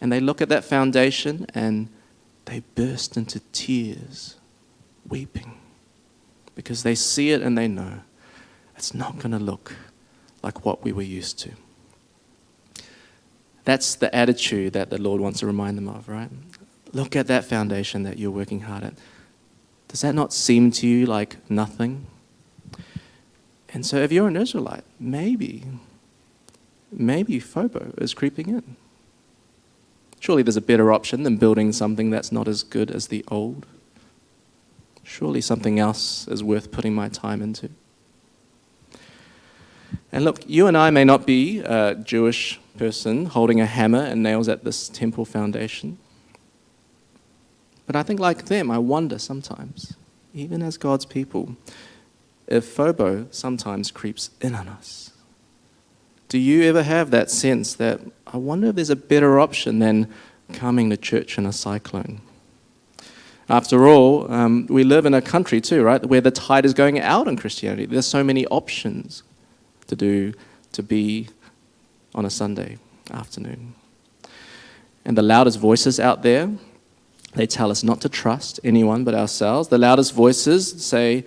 And 0.00 0.10
they 0.10 0.18
look 0.18 0.42
at 0.42 0.48
that 0.48 0.64
foundation 0.64 1.46
and 1.54 1.88
they 2.46 2.64
burst 2.74 3.16
into 3.16 3.38
tears, 3.52 4.34
weeping, 5.08 5.56
because 6.56 6.82
they 6.82 6.96
see 6.96 7.30
it 7.30 7.42
and 7.42 7.56
they 7.56 7.68
know 7.68 8.00
it's 8.76 8.92
not 8.92 9.18
going 9.18 9.30
to 9.30 9.38
look 9.38 9.76
like 10.42 10.64
what 10.64 10.82
we 10.82 10.92
were 10.92 11.02
used 11.02 11.38
to. 11.40 11.50
That's 13.64 13.94
the 13.94 14.12
attitude 14.12 14.72
that 14.72 14.90
the 14.90 14.98
Lord 15.00 15.20
wants 15.20 15.38
to 15.40 15.46
remind 15.46 15.78
them 15.78 15.88
of, 15.88 16.08
right? 16.08 16.30
Look 16.92 17.16
at 17.16 17.26
that 17.26 17.44
foundation 17.44 18.02
that 18.02 18.18
you're 18.18 18.30
working 18.30 18.60
hard 18.60 18.84
at. 18.84 18.94
Does 19.88 20.02
that 20.02 20.14
not 20.14 20.32
seem 20.32 20.70
to 20.72 20.86
you 20.86 21.06
like 21.06 21.36
nothing? 21.50 22.06
And 23.70 23.84
so, 23.84 23.96
if 23.98 24.12
you're 24.12 24.28
an 24.28 24.36
Israelite, 24.36 24.84
maybe, 24.98 25.64
maybe 26.90 27.38
FOBO 27.40 28.00
is 28.00 28.14
creeping 28.14 28.48
in. 28.48 28.76
Surely 30.20 30.42
there's 30.42 30.56
a 30.56 30.62
better 30.62 30.92
option 30.92 31.22
than 31.22 31.36
building 31.36 31.72
something 31.72 32.10
that's 32.10 32.32
not 32.32 32.48
as 32.48 32.62
good 32.62 32.90
as 32.90 33.08
the 33.08 33.24
old. 33.28 33.66
Surely 35.04 35.40
something 35.40 35.78
else 35.78 36.26
is 36.28 36.42
worth 36.42 36.70
putting 36.70 36.94
my 36.94 37.08
time 37.08 37.40
into. 37.40 37.70
And 40.10 40.24
look, 40.24 40.48
you 40.48 40.66
and 40.66 40.76
I 40.76 40.90
may 40.90 41.04
not 41.04 41.26
be 41.26 41.60
a 41.60 41.94
Jewish 41.94 42.60
person 42.76 43.26
holding 43.26 43.60
a 43.60 43.66
hammer 43.66 44.02
and 44.02 44.22
nails 44.22 44.48
at 44.48 44.64
this 44.64 44.88
temple 44.88 45.24
foundation. 45.24 45.98
But 47.88 47.96
I 47.96 48.02
think, 48.02 48.20
like 48.20 48.44
them, 48.44 48.70
I 48.70 48.76
wonder 48.76 49.18
sometimes, 49.18 49.94
even 50.34 50.62
as 50.62 50.76
God's 50.76 51.06
people, 51.06 51.56
if 52.46 52.76
FOBO 52.76 53.34
sometimes 53.34 53.90
creeps 53.90 54.28
in 54.42 54.54
on 54.54 54.68
us. 54.68 55.10
Do 56.28 56.36
you 56.36 56.64
ever 56.64 56.82
have 56.82 57.10
that 57.12 57.30
sense 57.30 57.74
that 57.76 58.00
I 58.26 58.36
wonder 58.36 58.68
if 58.68 58.74
there's 58.74 58.90
a 58.90 58.96
better 58.96 59.40
option 59.40 59.78
than 59.78 60.12
coming 60.52 60.90
to 60.90 60.98
church 60.98 61.38
in 61.38 61.46
a 61.46 61.52
cyclone? 61.52 62.20
After 63.48 63.88
all, 63.88 64.30
um, 64.30 64.66
we 64.68 64.84
live 64.84 65.06
in 65.06 65.14
a 65.14 65.22
country 65.22 65.58
too, 65.58 65.82
right, 65.82 66.04
where 66.04 66.20
the 66.20 66.30
tide 66.30 66.66
is 66.66 66.74
going 66.74 67.00
out 67.00 67.26
in 67.26 67.38
Christianity. 67.38 67.86
There's 67.86 68.06
so 68.06 68.22
many 68.22 68.46
options 68.48 69.22
to 69.86 69.96
do, 69.96 70.34
to 70.72 70.82
be 70.82 71.28
on 72.14 72.26
a 72.26 72.30
Sunday 72.30 72.76
afternoon. 73.10 73.72
And 75.06 75.16
the 75.16 75.22
loudest 75.22 75.58
voices 75.58 75.98
out 75.98 76.22
there, 76.22 76.50
they 77.34 77.46
tell 77.46 77.70
us 77.70 77.84
not 77.84 78.00
to 78.00 78.08
trust 78.08 78.58
anyone 78.64 79.04
but 79.04 79.14
ourselves. 79.14 79.68
The 79.68 79.78
loudest 79.78 80.14
voices 80.14 80.84
say, 80.84 81.24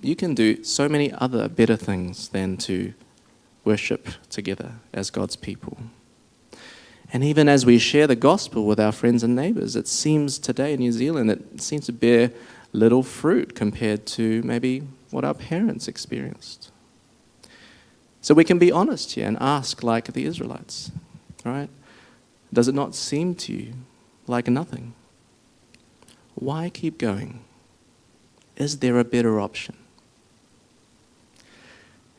you 0.00 0.14
can 0.14 0.34
do 0.34 0.62
so 0.62 0.88
many 0.88 1.12
other 1.12 1.48
better 1.48 1.76
things 1.76 2.28
than 2.28 2.56
to 2.58 2.92
worship 3.64 4.08
together 4.30 4.72
as 4.92 5.10
God's 5.10 5.36
people. 5.36 5.78
And 7.12 7.24
even 7.24 7.48
as 7.48 7.64
we 7.64 7.78
share 7.78 8.06
the 8.06 8.16
gospel 8.16 8.66
with 8.66 8.78
our 8.78 8.92
friends 8.92 9.22
and 9.22 9.34
neighbors, 9.34 9.76
it 9.76 9.88
seems 9.88 10.38
today 10.38 10.74
in 10.74 10.80
New 10.80 10.92
Zealand 10.92 11.30
it 11.30 11.60
seems 11.60 11.86
to 11.86 11.92
bear 11.92 12.30
little 12.72 13.02
fruit 13.02 13.54
compared 13.54 14.06
to 14.06 14.42
maybe 14.42 14.82
what 15.10 15.24
our 15.24 15.34
parents 15.34 15.88
experienced. 15.88 16.70
So 18.20 18.34
we 18.34 18.44
can 18.44 18.58
be 18.58 18.70
honest 18.70 19.12
here 19.12 19.26
and 19.26 19.38
ask, 19.40 19.82
like 19.82 20.12
the 20.12 20.26
Israelites, 20.26 20.90
right? 21.44 21.70
Does 22.52 22.68
it 22.68 22.74
not 22.74 22.94
seem 22.94 23.34
to 23.36 23.52
you 23.52 23.72
like 24.26 24.48
nothing? 24.48 24.92
Why 26.40 26.70
keep 26.70 26.98
going? 26.98 27.40
Is 28.56 28.78
there 28.78 28.98
a 28.98 29.04
better 29.04 29.40
option? 29.40 29.76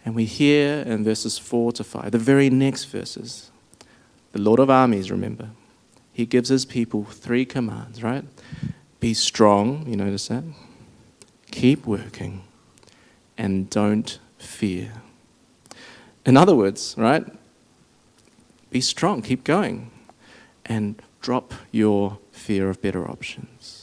And 0.04 0.16
we 0.16 0.26
hear 0.26 0.80
in 0.80 1.04
verses 1.04 1.38
4 1.38 1.74
to 1.74 1.84
5, 1.84 2.12
the 2.12 2.18
very 2.18 2.50
next 2.50 2.86
verses, 2.86 3.52
the 4.32 4.40
Lord 4.40 4.60
of 4.60 4.70
armies, 4.70 5.12
remember, 5.12 5.50
he 6.12 6.26
gives 6.26 6.50
his 6.50 6.66
people 6.66 7.06
three 7.06 7.46
commands, 7.46 8.04
right? 8.04 8.26
Be 9.00 9.14
strong, 9.14 9.86
you 9.88 9.96
notice 9.96 10.28
that? 10.28 10.44
Keep 11.52 11.86
working, 11.86 12.44
and 13.38 13.70
don't 13.70 14.20
fear. 14.38 14.94
In 16.26 16.36
other 16.36 16.56
words, 16.56 16.96
right? 16.98 17.26
Be 18.70 18.82
strong, 18.82 19.22
keep 19.22 19.44
going, 19.44 19.92
and 20.66 21.02
drop 21.22 21.54
your 21.72 22.20
fear 22.32 22.70
of 22.70 22.82
better 22.82 23.10
options. 23.10 23.79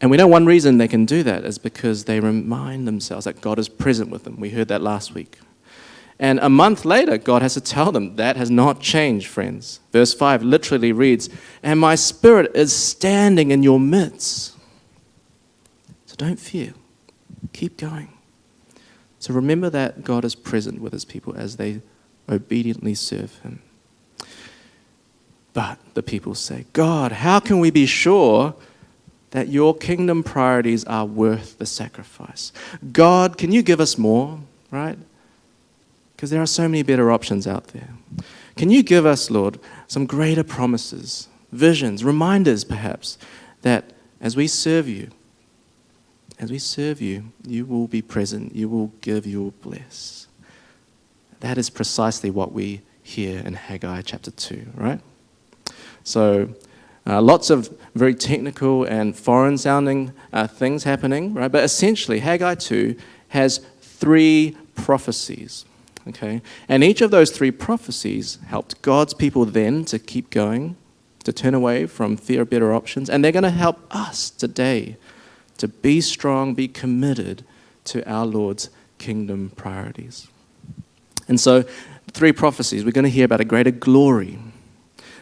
And 0.00 0.10
we 0.10 0.16
know 0.16 0.26
one 0.26 0.44
reason 0.44 0.78
they 0.78 0.88
can 0.88 1.06
do 1.06 1.22
that 1.22 1.44
is 1.44 1.58
because 1.58 2.04
they 2.04 2.20
remind 2.20 2.86
themselves 2.86 3.24
that 3.24 3.40
God 3.40 3.58
is 3.58 3.68
present 3.68 4.10
with 4.10 4.24
them. 4.24 4.38
We 4.38 4.50
heard 4.50 4.68
that 4.68 4.82
last 4.82 5.14
week. 5.14 5.38
And 6.18 6.38
a 6.40 6.48
month 6.48 6.84
later, 6.84 7.18
God 7.18 7.42
has 7.42 7.54
to 7.54 7.60
tell 7.60 7.92
them 7.92 8.16
that 8.16 8.36
has 8.36 8.50
not 8.50 8.80
changed, 8.80 9.26
friends. 9.26 9.80
Verse 9.92 10.14
5 10.14 10.42
literally 10.42 10.92
reads, 10.92 11.28
And 11.62 11.78
my 11.78 11.94
spirit 11.94 12.50
is 12.54 12.74
standing 12.74 13.50
in 13.50 13.62
your 13.62 13.78
midst. 13.80 14.54
So 16.06 16.14
don't 16.16 16.40
fear, 16.40 16.72
keep 17.52 17.76
going. 17.76 18.12
So 19.18 19.34
remember 19.34 19.68
that 19.70 20.04
God 20.04 20.24
is 20.24 20.34
present 20.34 20.80
with 20.80 20.92
his 20.92 21.04
people 21.04 21.34
as 21.36 21.56
they 21.56 21.80
obediently 22.28 22.94
serve 22.94 23.38
him. 23.40 23.60
But 25.52 25.78
the 25.94 26.02
people 26.02 26.34
say, 26.34 26.66
God, 26.72 27.12
how 27.12 27.40
can 27.40 27.60
we 27.60 27.70
be 27.70 27.86
sure 27.86 28.54
that 29.36 29.48
your 29.48 29.76
kingdom 29.76 30.22
priorities 30.22 30.82
are 30.86 31.04
worth 31.04 31.58
the 31.58 31.66
sacrifice. 31.66 32.52
God, 32.90 33.36
can 33.36 33.52
you 33.52 33.60
give 33.60 33.80
us 33.80 33.98
more, 33.98 34.40
right? 34.70 34.96
Because 36.14 36.30
there 36.30 36.40
are 36.40 36.46
so 36.46 36.62
many 36.62 36.82
better 36.82 37.12
options 37.12 37.46
out 37.46 37.66
there. 37.66 37.90
Can 38.56 38.70
you 38.70 38.82
give 38.82 39.04
us, 39.04 39.30
Lord, 39.30 39.60
some 39.88 40.06
greater 40.06 40.42
promises, 40.42 41.28
visions, 41.52 42.02
reminders 42.02 42.64
perhaps, 42.64 43.18
that 43.60 43.92
as 44.22 44.36
we 44.36 44.46
serve 44.46 44.88
you, 44.88 45.10
as 46.38 46.50
we 46.50 46.58
serve 46.58 47.02
you, 47.02 47.24
you 47.46 47.66
will 47.66 47.88
be 47.88 48.00
present, 48.00 48.56
you 48.56 48.70
will 48.70 48.90
give, 49.02 49.26
you 49.26 49.42
will 49.42 49.54
bless. 49.60 50.28
That 51.40 51.58
is 51.58 51.68
precisely 51.68 52.30
what 52.30 52.52
we 52.52 52.80
hear 53.02 53.40
in 53.40 53.52
Haggai 53.52 54.00
chapter 54.00 54.30
2, 54.30 54.68
right? 54.74 55.00
So 56.04 56.54
uh, 57.06 57.22
lots 57.22 57.50
of 57.50 57.72
very 57.94 58.14
technical 58.14 58.84
and 58.84 59.16
foreign 59.16 59.56
sounding 59.56 60.12
uh, 60.32 60.46
things 60.46 60.84
happening, 60.84 61.34
right? 61.34 61.52
But 61.52 61.62
essentially, 61.62 62.18
Haggai 62.18 62.56
2 62.56 62.96
has 63.28 63.60
three 63.80 64.56
prophecies, 64.74 65.64
okay? 66.08 66.42
And 66.68 66.82
each 66.82 67.00
of 67.00 67.10
those 67.12 67.30
three 67.30 67.52
prophecies 67.52 68.38
helped 68.48 68.82
God's 68.82 69.14
people 69.14 69.44
then 69.44 69.84
to 69.86 69.98
keep 69.98 70.30
going, 70.30 70.76
to 71.22 71.32
turn 71.32 71.54
away 71.54 71.86
from 71.86 72.16
fear 72.16 72.42
of 72.42 72.50
better 72.50 72.74
options, 72.74 73.08
and 73.08 73.24
they're 73.24 73.32
going 73.32 73.44
to 73.44 73.50
help 73.50 73.78
us 73.94 74.28
today 74.28 74.96
to 75.58 75.68
be 75.68 76.00
strong, 76.00 76.54
be 76.54 76.68
committed 76.68 77.44
to 77.84 78.08
our 78.10 78.26
Lord's 78.26 78.68
kingdom 78.98 79.52
priorities. 79.56 80.28
And 81.28 81.40
so, 81.40 81.64
three 82.12 82.32
prophecies, 82.32 82.84
we're 82.84 82.90
going 82.90 83.04
to 83.04 83.10
hear 83.10 83.24
about 83.24 83.40
a 83.40 83.44
greater 83.44 83.70
glory, 83.70 84.38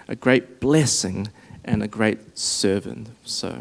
a 0.09 0.17
great 0.17 0.61
blessing, 0.61 1.29
and 1.65 1.83
a 1.83 1.89
great 1.89 2.39
servant. 2.39 3.09
So 3.25 3.59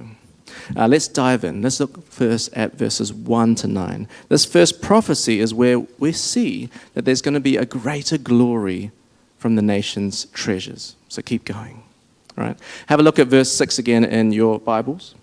uh, 0.76 0.88
let's 0.88 1.08
dive 1.08 1.44
in. 1.44 1.62
Let's 1.62 1.80
look 1.80 2.06
first 2.06 2.54
at 2.54 2.76
verses 2.76 3.14
1 3.14 3.56
to 3.56 3.68
9. 3.68 4.08
This 4.30 4.46
first 4.46 4.82
prophecy 4.82 5.40
is 5.40 5.54
where 5.54 5.80
we 5.80 6.12
see 6.12 6.70
that 6.94 7.06
there's 7.06 7.22
going 7.22 7.34
to 7.34 7.40
be 7.40 7.58
a 7.58 7.66
greater 7.66 8.18
glory 8.18 8.92
from 9.38 9.56
the 9.56 9.62
nation's 9.62 10.26
treasures. 10.26 10.96
So 11.10 11.22
keep 11.22 11.46
going. 11.46 11.84
Right? 12.36 12.58
Have 12.88 13.00
a 13.00 13.04
look 13.04 13.20
at 13.20 13.28
verse 13.28 13.52
6 13.52 13.78
again 13.80 14.04
in 14.04 14.32
your 14.32 14.60
Bibles. 14.60 15.16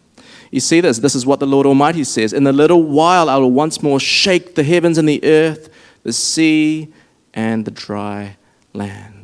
You 0.51 0.61
see 0.61 0.81
this? 0.81 0.99
This 0.99 1.15
is 1.15 1.27
what 1.27 1.41
the 1.41 1.47
Lord 1.47 1.67
Almighty 1.67 2.05
says. 2.05 2.33
In 2.33 2.47
a 2.47 2.53
little 2.53 2.83
while, 2.83 3.29
I 3.29 3.37
will 3.37 3.51
once 3.51 3.83
more 3.83 4.01
shake 4.01 4.55
the 4.55 4.65
heavens 4.65 4.99
and 4.99 5.09
the 5.09 5.23
earth, 5.25 5.71
the 6.03 6.13
sea, 6.13 6.93
and 7.35 7.65
the 7.65 7.71
dry 7.71 8.37
land 8.73 9.20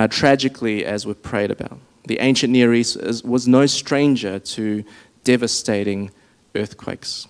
uh, 0.00 0.08
tragically, 0.08 0.82
as 0.82 1.06
we've 1.06 1.22
prayed 1.22 1.50
about. 1.50 1.78
The 2.06 2.20
ancient 2.20 2.50
Near 2.54 2.72
East 2.72 2.96
was 3.22 3.46
no 3.46 3.66
stranger 3.66 4.38
to 4.38 4.82
devastating 5.24 6.10
earthquakes. 6.54 7.28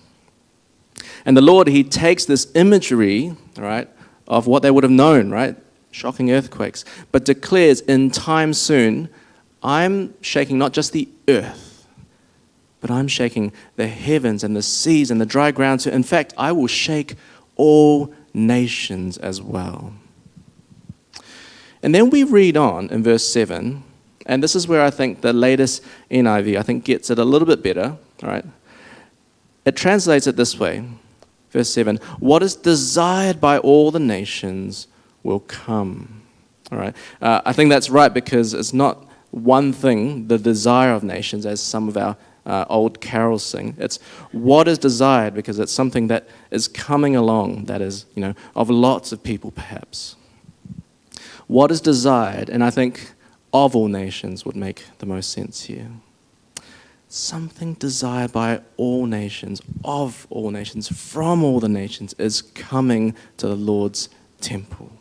And 1.25 1.35
the 1.35 1.41
Lord, 1.41 1.67
He 1.67 1.83
takes 1.83 2.23
this 2.23 2.49
imagery, 2.55 3.35
right, 3.57 3.89
of 4.25 4.47
what 4.47 4.61
they 4.63 4.71
would 4.71 4.85
have 4.85 4.91
known, 4.91 5.31
right? 5.31 5.57
Shocking 5.91 6.31
earthquakes. 6.31 6.85
But 7.11 7.25
declares 7.25 7.81
in 7.81 8.09
time 8.09 8.53
soon, 8.53 9.09
I'm 9.61 10.13
shaking 10.21 10.57
not 10.57 10.71
just 10.71 10.93
the 10.93 11.09
earth, 11.27 11.85
but 12.79 12.89
I'm 12.89 13.09
shaking 13.09 13.51
the 13.75 13.87
heavens 13.87 14.45
and 14.45 14.55
the 14.55 14.63
seas 14.63 15.11
and 15.11 15.19
the 15.19 15.25
dry 15.25 15.51
ground 15.51 15.81
too. 15.81 15.89
In 15.89 16.03
fact, 16.03 16.33
I 16.37 16.53
will 16.53 16.67
shake 16.67 17.15
all 17.57 18.13
nations 18.33 19.17
as 19.17 19.41
well. 19.41 19.93
And 21.83 21.95
then 21.95 22.09
we 22.09 22.23
read 22.23 22.57
on 22.57 22.89
in 22.89 23.03
verse 23.03 23.27
7, 23.27 23.83
and 24.25 24.43
this 24.43 24.55
is 24.55 24.67
where 24.67 24.81
I 24.81 24.91
think 24.91 25.21
the 25.21 25.33
latest 25.33 25.83
NIV, 26.11 26.57
I 26.57 26.61
think, 26.61 26.83
gets 26.83 27.09
it 27.09 27.17
a 27.17 27.25
little 27.25 27.47
bit 27.47 27.63
better, 27.63 27.97
right? 28.21 28.45
It 29.65 29.75
translates 29.75 30.27
it 30.27 30.35
this 30.35 30.59
way, 30.59 30.83
verse 31.51 31.69
7 31.69 31.97
What 32.19 32.43
is 32.43 32.55
desired 32.55 33.41
by 33.41 33.57
all 33.57 33.91
the 33.91 33.99
nations 33.99 34.87
will 35.23 35.39
come. 35.39 36.21
All 36.71 36.77
right? 36.77 36.95
Uh, 37.21 37.41
I 37.45 37.53
think 37.53 37.69
that's 37.69 37.89
right 37.89 38.13
because 38.13 38.53
it's 38.53 38.73
not 38.73 39.05
one 39.31 39.73
thing, 39.73 40.27
the 40.27 40.37
desire 40.37 40.93
of 40.93 41.03
nations, 41.03 41.45
as 41.45 41.61
some 41.61 41.87
of 41.87 41.97
our 41.97 42.17
uh, 42.45 42.65
old 42.69 42.99
carols 43.01 43.43
sing. 43.43 43.75
It's 43.77 43.97
what 44.31 44.67
is 44.67 44.77
desired 44.77 45.33
because 45.33 45.59
it's 45.59 45.71
something 45.71 46.07
that 46.07 46.27
is 46.49 46.67
coming 46.67 47.15
along 47.15 47.65
that 47.65 47.81
is, 47.81 48.05
you 48.15 48.21
know, 48.21 48.33
of 48.55 48.69
lots 48.69 49.11
of 49.11 49.23
people 49.23 49.51
perhaps. 49.51 50.15
What 51.51 51.69
is 51.69 51.81
desired, 51.81 52.49
and 52.49 52.63
I 52.63 52.69
think 52.69 53.11
of 53.51 53.75
all 53.75 53.89
nations 53.89 54.45
would 54.45 54.55
make 54.55 54.85
the 54.99 55.05
most 55.05 55.31
sense 55.31 55.63
here. 55.63 55.91
Something 57.09 57.73
desired 57.73 58.31
by 58.31 58.61
all 58.77 59.05
nations, 59.05 59.61
of 59.83 60.27
all 60.29 60.49
nations, 60.51 60.87
from 60.87 61.43
all 61.43 61.59
the 61.59 61.67
nations, 61.67 62.13
is 62.13 62.41
coming 62.41 63.17
to 63.35 63.49
the 63.49 63.57
Lord's 63.57 64.07
temple. 64.39 64.93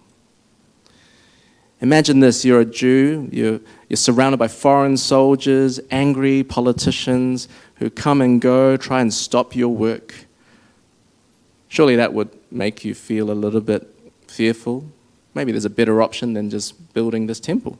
Imagine 1.80 2.18
this 2.18 2.44
you're 2.44 2.62
a 2.62 2.64
Jew, 2.64 3.28
you're, 3.30 3.60
you're 3.88 3.96
surrounded 3.96 4.38
by 4.38 4.48
foreign 4.48 4.96
soldiers, 4.96 5.78
angry 5.92 6.42
politicians 6.42 7.46
who 7.76 7.90
come 7.90 8.20
and 8.20 8.40
go, 8.40 8.76
try 8.76 9.00
and 9.00 9.14
stop 9.14 9.54
your 9.54 9.72
work. 9.72 10.26
Surely 11.68 11.94
that 11.94 12.12
would 12.12 12.36
make 12.50 12.84
you 12.84 12.92
feel 12.92 13.30
a 13.30 13.38
little 13.38 13.60
bit 13.60 13.86
fearful, 14.26 14.90
Maybe 15.34 15.52
there's 15.52 15.64
a 15.64 15.70
better 15.70 16.02
option 16.02 16.34
than 16.34 16.50
just 16.50 16.92
building 16.92 17.26
this 17.26 17.40
temple. 17.40 17.78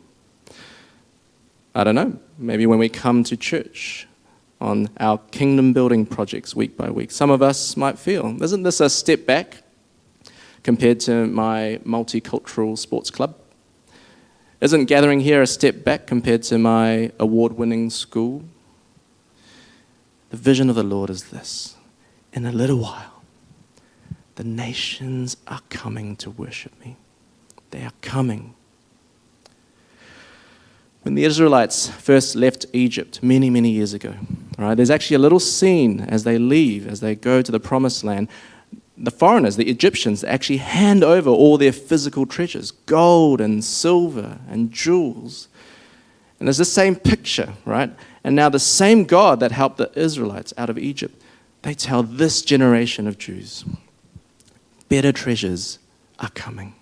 I 1.75 1.85
don't 1.85 1.95
know. 1.95 2.19
Maybe 2.39 2.67
when 2.67 2.79
we 2.79 2.89
come 2.89 3.25
to 3.25 3.37
church 3.37 4.07
on 4.61 4.91
our 4.99 5.19
kingdom 5.31 5.73
building 5.73 6.07
projects 6.07 6.55
week 6.55 6.77
by 6.77 6.91
week, 6.91 7.11
some 7.11 7.31
of 7.31 7.43
us 7.43 7.77
might 7.77 7.99
feel, 7.99 8.43
isn't 8.43 8.63
this 8.63 8.81
a 8.81 8.91
step 8.91 9.27
back 9.27 9.63
compared 10.63 11.01
to 11.01 11.27
my 11.27 11.81
multicultural 11.85 12.77
sports 12.77 13.11
club? 13.11 13.35
Isn't 14.61 14.85
gathering 14.85 15.21
here 15.21 15.41
a 15.41 15.47
step 15.47 15.85
back 15.85 16.07
compared 16.07 16.43
to 16.45 16.59
my 16.59 17.13
award 17.19 17.55
winning 17.55 17.89
school? 17.89 18.45
The 20.29 20.37
vision 20.37 20.69
of 20.69 20.77
the 20.77 20.83
Lord 20.83 21.09
is 21.09 21.31
this 21.31 21.77
in 22.33 22.47
a 22.47 22.53
little 22.53 22.79
while, 22.79 23.23
the 24.37 24.45
nations 24.45 25.37
are 25.49 25.63
coming 25.69 26.17
to 26.17 26.31
worship 26.31 26.79
me. 26.85 26.97
They 27.71 27.83
are 27.83 27.93
coming. 28.03 28.55
When 31.03 31.15
the 31.15 31.25
Israelites 31.25 31.89
first 31.89 32.37
left 32.37 32.67
Egypt 32.73 33.23
many, 33.23 33.49
many 33.49 33.71
years 33.71 33.95
ago, 33.95 34.15
right, 34.59 34.75
there's 34.75 34.91
actually 34.91 35.17
a 35.17 35.21
little 35.21 35.41
scene 35.41 36.01
as 36.01 36.25
they 36.25 36.39
leave, 36.39 36.87
as 36.87 37.01
they 37.01 37.15
go 37.15 37.41
to 37.41 37.51
the 37.51 37.61
promised 37.61 38.05
land. 38.05 38.29
The 38.99 39.11
foreigners, 39.11 39.57
the 39.57 39.71
Egyptians, 39.71 40.23
actually 40.25 40.59
hand 40.59 41.03
over 41.03 41.31
all 41.31 41.57
their 41.57 41.73
physical 41.73 42.27
treasures 42.27 42.71
gold 42.71 43.41
and 43.41 43.65
silver 43.65 44.41
and 44.49 44.71
jewels. 44.71 45.49
And 46.39 46.47
there's 46.47 46.59
the 46.59 46.67
same 46.67 46.97
picture, 46.97 47.55
right? 47.65 47.91
And 48.23 48.37
now 48.37 48.51
the 48.51 48.59
same 48.59 49.05
God 49.05 49.41
that 49.41 49.53
helped 49.53 49.79
the 49.79 49.91
Israelites 49.99 50.53
out 50.59 50.69
of 50.69 50.77
Egypt, 50.77 51.23
they 51.63 51.73
tell 51.73 52.03
this 52.03 52.43
generation 52.43 53.07
of 53.07 53.17
Jews 53.17 53.65
better 54.89 55.13
treasures 55.13 55.79
are 56.19 56.31
coming 56.31 56.75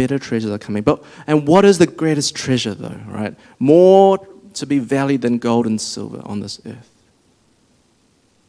better 0.00 0.18
treasures 0.18 0.50
are 0.50 0.58
coming. 0.58 0.82
But 0.82 1.04
and 1.26 1.46
what 1.46 1.66
is 1.66 1.76
the 1.76 1.86
greatest 1.86 2.34
treasure 2.34 2.72
though, 2.72 3.00
right? 3.06 3.34
More 3.58 4.26
to 4.54 4.66
be 4.66 4.78
valued 4.78 5.20
than 5.20 5.36
gold 5.36 5.66
and 5.66 5.78
silver 5.78 6.22
on 6.24 6.40
this 6.40 6.58
earth. 6.64 6.90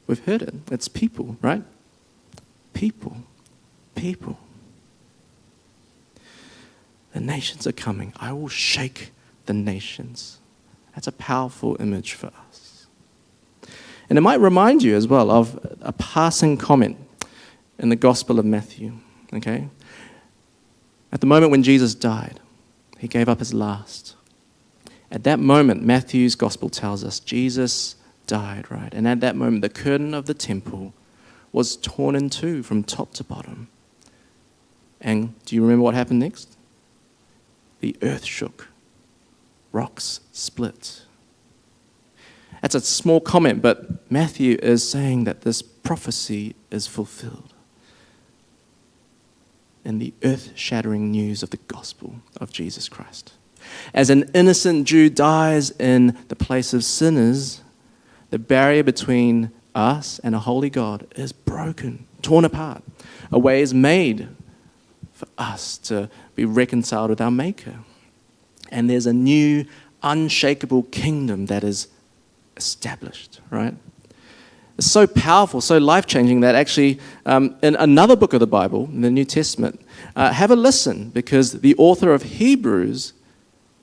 We've 0.07 0.23
heard 0.23 0.41
it. 0.41 0.53
It's 0.71 0.87
people, 0.87 1.35
right? 1.41 1.63
People. 2.73 3.17
People. 3.95 4.37
The 7.13 7.19
nations 7.19 7.67
are 7.67 7.73
coming. 7.73 8.13
I 8.15 8.31
will 8.31 8.47
shake 8.47 9.11
the 9.45 9.53
nations. 9.53 10.39
That's 10.95 11.07
a 11.07 11.11
powerful 11.11 11.75
image 11.81 12.13
for 12.13 12.31
us. 12.49 12.87
And 14.09 14.17
it 14.17 14.21
might 14.21 14.39
remind 14.39 14.83
you 14.83 14.95
as 14.95 15.05
well 15.05 15.29
of 15.29 15.59
a 15.81 15.91
passing 15.91 16.55
comment 16.57 16.97
in 17.77 17.89
the 17.89 17.97
Gospel 17.97 18.39
of 18.39 18.45
Matthew. 18.45 18.93
Okay? 19.33 19.67
At 21.11 21.19
the 21.19 21.27
moment 21.27 21.51
when 21.51 21.63
Jesus 21.63 21.93
died, 21.93 22.39
he 22.97 23.07
gave 23.07 23.27
up 23.27 23.39
his 23.39 23.53
last. 23.53 24.15
At 25.11 25.23
that 25.25 25.39
moment, 25.39 25.83
Matthew's 25.83 26.35
gospel 26.35 26.69
tells 26.69 27.03
us 27.03 27.19
Jesus 27.19 27.95
died, 28.27 28.71
right? 28.71 28.93
And 28.93 29.07
at 29.07 29.19
that 29.19 29.35
moment, 29.35 29.61
the 29.61 29.69
curtain 29.69 30.13
of 30.13 30.25
the 30.25 30.33
temple 30.33 30.93
was 31.51 31.75
torn 31.75 32.15
in 32.15 32.29
two 32.29 32.63
from 32.63 32.83
top 32.83 33.13
to 33.15 33.23
bottom. 33.23 33.67
And 35.01 35.33
do 35.45 35.55
you 35.55 35.61
remember 35.63 35.83
what 35.83 35.95
happened 35.95 36.19
next? 36.19 36.55
The 37.81 37.97
earth 38.01 38.23
shook, 38.23 38.69
rocks 39.71 40.21
split. 40.31 41.01
That's 42.61 42.75
a 42.75 42.81
small 42.81 43.19
comment, 43.19 43.61
but 43.61 44.09
Matthew 44.11 44.57
is 44.61 44.87
saying 44.87 45.23
that 45.25 45.41
this 45.41 45.61
prophecy 45.61 46.55
is 46.69 46.87
fulfilled 46.87 47.50
in 49.83 49.99
the 49.99 50.13
earth 50.23 50.51
shattering 50.55 51.11
news 51.11 51.43
of 51.43 51.49
the 51.49 51.57
gospel 51.67 52.15
of 52.39 52.51
Jesus 52.51 52.89
Christ. 52.89 53.33
As 53.93 54.09
an 54.09 54.29
innocent 54.33 54.87
Jew 54.87 55.09
dies 55.09 55.71
in 55.71 56.17
the 56.27 56.35
place 56.35 56.73
of 56.73 56.83
sinners, 56.83 57.61
the 58.29 58.39
barrier 58.39 58.83
between 58.83 59.51
us 59.75 60.19
and 60.19 60.35
a 60.35 60.39
holy 60.39 60.69
God 60.69 61.07
is 61.15 61.31
broken, 61.31 62.05
torn 62.21 62.45
apart. 62.45 62.83
A 63.31 63.39
way 63.39 63.61
is 63.61 63.73
made 63.73 64.29
for 65.13 65.27
us 65.37 65.77
to 65.77 66.09
be 66.35 66.45
reconciled 66.45 67.09
with 67.09 67.21
our 67.21 67.31
Maker. 67.31 67.79
And 68.69 68.89
there's 68.89 69.05
a 69.05 69.13
new, 69.13 69.65
unshakable 70.01 70.83
kingdom 70.83 71.47
that 71.47 71.63
is 71.63 71.87
established, 72.57 73.39
right? 73.49 73.75
So 74.79 75.05
powerful, 75.05 75.61
so 75.61 75.77
life 75.77 76.07
changing 76.07 76.39
that 76.39 76.55
actually, 76.55 76.99
um, 77.25 77.55
in 77.61 77.75
another 77.75 78.15
book 78.15 78.33
of 78.33 78.39
the 78.39 78.47
Bible, 78.47 78.85
in 78.85 79.01
the 79.01 79.11
New 79.11 79.25
Testament, 79.25 79.79
uh, 80.15 80.33
have 80.33 80.49
a 80.49 80.55
listen 80.55 81.09
because 81.09 81.61
the 81.61 81.75
author 81.75 82.13
of 82.13 82.23
Hebrews 82.23 83.13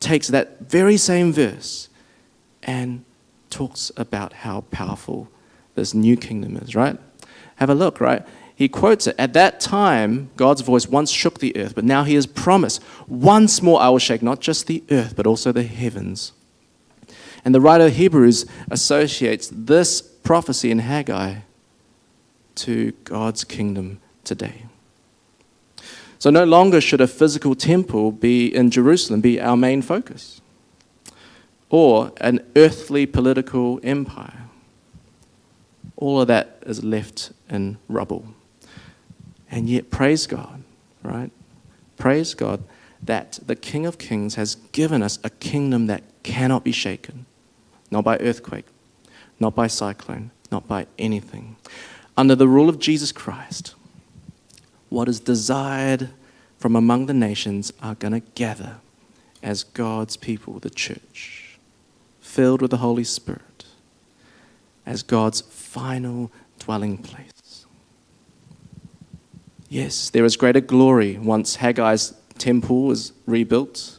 takes 0.01 0.29
that 0.29 0.61
very 0.61 0.97
same 0.97 1.33
verse 1.33 1.89
and 2.63 3.05
talks 3.51 3.93
about 3.97 4.33
how 4.33 4.63
powerful 4.71 5.29
this 5.75 5.95
new 5.95 6.17
kingdom 6.17 6.57
is, 6.57 6.75
right? 6.75 6.99
Have 7.57 7.71
a 7.71 7.75
look, 7.75 8.01
right? 8.01 8.27
He 8.55 8.69
quotes 8.69 9.07
it. 9.07 9.15
At 9.19 9.35
that 9.35 9.61
time, 9.61 10.31
God's 10.37 10.63
voice 10.63 10.89
once 10.89 11.13
shook 11.13 11.39
the 11.39 11.57
earth, 11.57 11.77
but 11.77 11.85
now 11.85 12.03
he 12.03 12.15
has 12.15 12.27
promised, 12.27 12.83
once 13.07 13.63
more 13.63 13.81
I 13.81 13.89
will 13.89 14.01
shake 14.01 14.23
not 14.23 14.41
just 14.41 14.67
the 14.67 14.83
earth, 14.91 15.15
but 15.15 15.27
also 15.27 15.53
the 15.53 15.63
heavens. 15.63 16.33
And 17.45 17.55
the 17.55 17.61
writer 17.61 17.87
of 17.87 17.95
Hebrews 17.95 18.47
associates 18.71 19.49
this 19.53 20.08
prophecy 20.29 20.71
in 20.71 20.81
Haggai 20.81 21.37
to 22.55 22.93
God's 23.05 23.45
kingdom 23.45 23.99
today. 24.25 24.67
So 26.19 26.29
no 26.29 26.45
longer 26.45 26.83
should 26.83 27.01
a 27.01 27.07
physical 27.07 27.55
temple 27.55 28.13
be 28.13 28.55
in 28.55 28.71
Jerusalem 28.71 29.23
be 29.23 29.41
our 29.41 29.57
main 29.57 29.81
focus 29.81 30.43
or 31.71 32.13
an 32.21 32.45
earthly 32.57 33.07
political 33.07 33.81
empire. 33.83 34.43
All 35.97 36.21
of 36.21 36.27
that 36.27 36.63
is 36.67 36.85
left 36.85 37.33
in 37.49 37.79
rubble. 37.89 38.27
And 39.51 39.67
yet, 39.67 39.91
praise 39.91 40.27
God, 40.27 40.63
right? 41.03 41.31
Praise 41.97 42.35
God 42.35 42.65
that 43.03 43.39
the 43.47 43.57
King 43.57 43.87
of 43.87 43.97
Kings 43.97 44.35
has 44.35 44.57
given 44.73 45.03
us 45.03 45.19
a 45.25 45.31
kingdom 45.31 45.87
that 45.87 46.03
cannot 46.23 46.65
be 46.65 46.73
shaken, 46.73 47.25
not 47.91 48.05
by 48.05 48.19
earthquake, 48.19 48.67
not 49.41 49.55
by 49.55 49.67
cyclone, 49.67 50.31
not 50.51 50.67
by 50.67 50.87
anything. 50.99 51.57
Under 52.17 52.35
the 52.35 52.49
rule 52.49 52.69
of 52.69 52.79
Jesus 52.79 53.13
Christ, 53.13 53.75
what 54.89 55.09
is 55.09 55.21
desired 55.21 56.11
from 56.59 56.75
among 56.75 57.07
the 57.07 57.15
nations 57.15 57.73
are 57.83 57.95
going 57.95 58.13
to 58.13 58.21
gather 58.35 58.77
as 59.43 59.63
God's 59.63 60.17
people, 60.17 60.59
the 60.59 60.71
church, 60.71 61.59
filled 62.21 62.61
with 62.61 62.71
the 62.71 62.79
Holy 62.79 63.05
Spirit, 63.05 63.67
as 64.85 65.03
God's 65.03 65.43
final 65.43 66.33
dwelling 66.59 66.99
place. 66.99 67.67
Yes, 69.69 70.11
there 70.11 70.25
is 70.25 70.37
greater 70.37 70.61
glory 70.61 71.19
once 71.19 71.59
Haggai's 71.59 72.15
temple 72.39 72.85
was 72.85 73.13
rebuilt. 73.27 73.99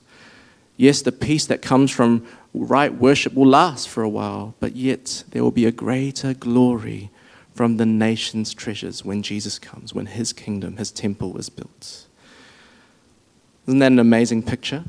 Yes, 0.77 1.01
the 1.01 1.11
peace 1.11 1.45
that 1.45 1.61
comes 1.61 1.91
from 1.91 2.25
right 2.53 2.93
worship 2.93 3.33
will 3.33 3.47
last 3.47 3.89
for 3.89 4.03
a 4.03 4.09
while, 4.09 4.55
but 4.59 4.75
yet 4.75 5.23
there 5.29 5.43
will 5.43 5.51
be 5.51 5.65
a 5.65 5.71
greater 5.71 6.33
glory 6.33 7.09
from 7.53 7.77
the 7.77 7.85
nation's 7.85 8.53
treasures 8.53 9.03
when 9.03 9.21
Jesus 9.21 9.59
comes, 9.59 9.93
when 9.93 10.05
his 10.05 10.33
kingdom, 10.33 10.77
his 10.77 10.91
temple 10.91 11.37
is 11.37 11.49
built. 11.49 12.07
Isn't 13.67 13.79
that 13.79 13.91
an 13.91 13.99
amazing 13.99 14.43
picture? 14.43 14.85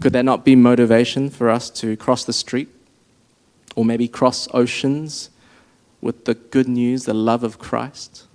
Could 0.00 0.12
that 0.12 0.24
not 0.24 0.44
be 0.44 0.56
motivation 0.56 1.30
for 1.30 1.48
us 1.48 1.70
to 1.70 1.96
cross 1.96 2.24
the 2.24 2.32
street 2.32 2.68
or 3.76 3.84
maybe 3.84 4.08
cross 4.08 4.48
oceans 4.52 5.30
with 6.00 6.24
the 6.24 6.34
good 6.34 6.68
news, 6.68 7.04
the 7.04 7.14
love 7.14 7.44
of 7.44 7.58
Christ? 7.58 8.26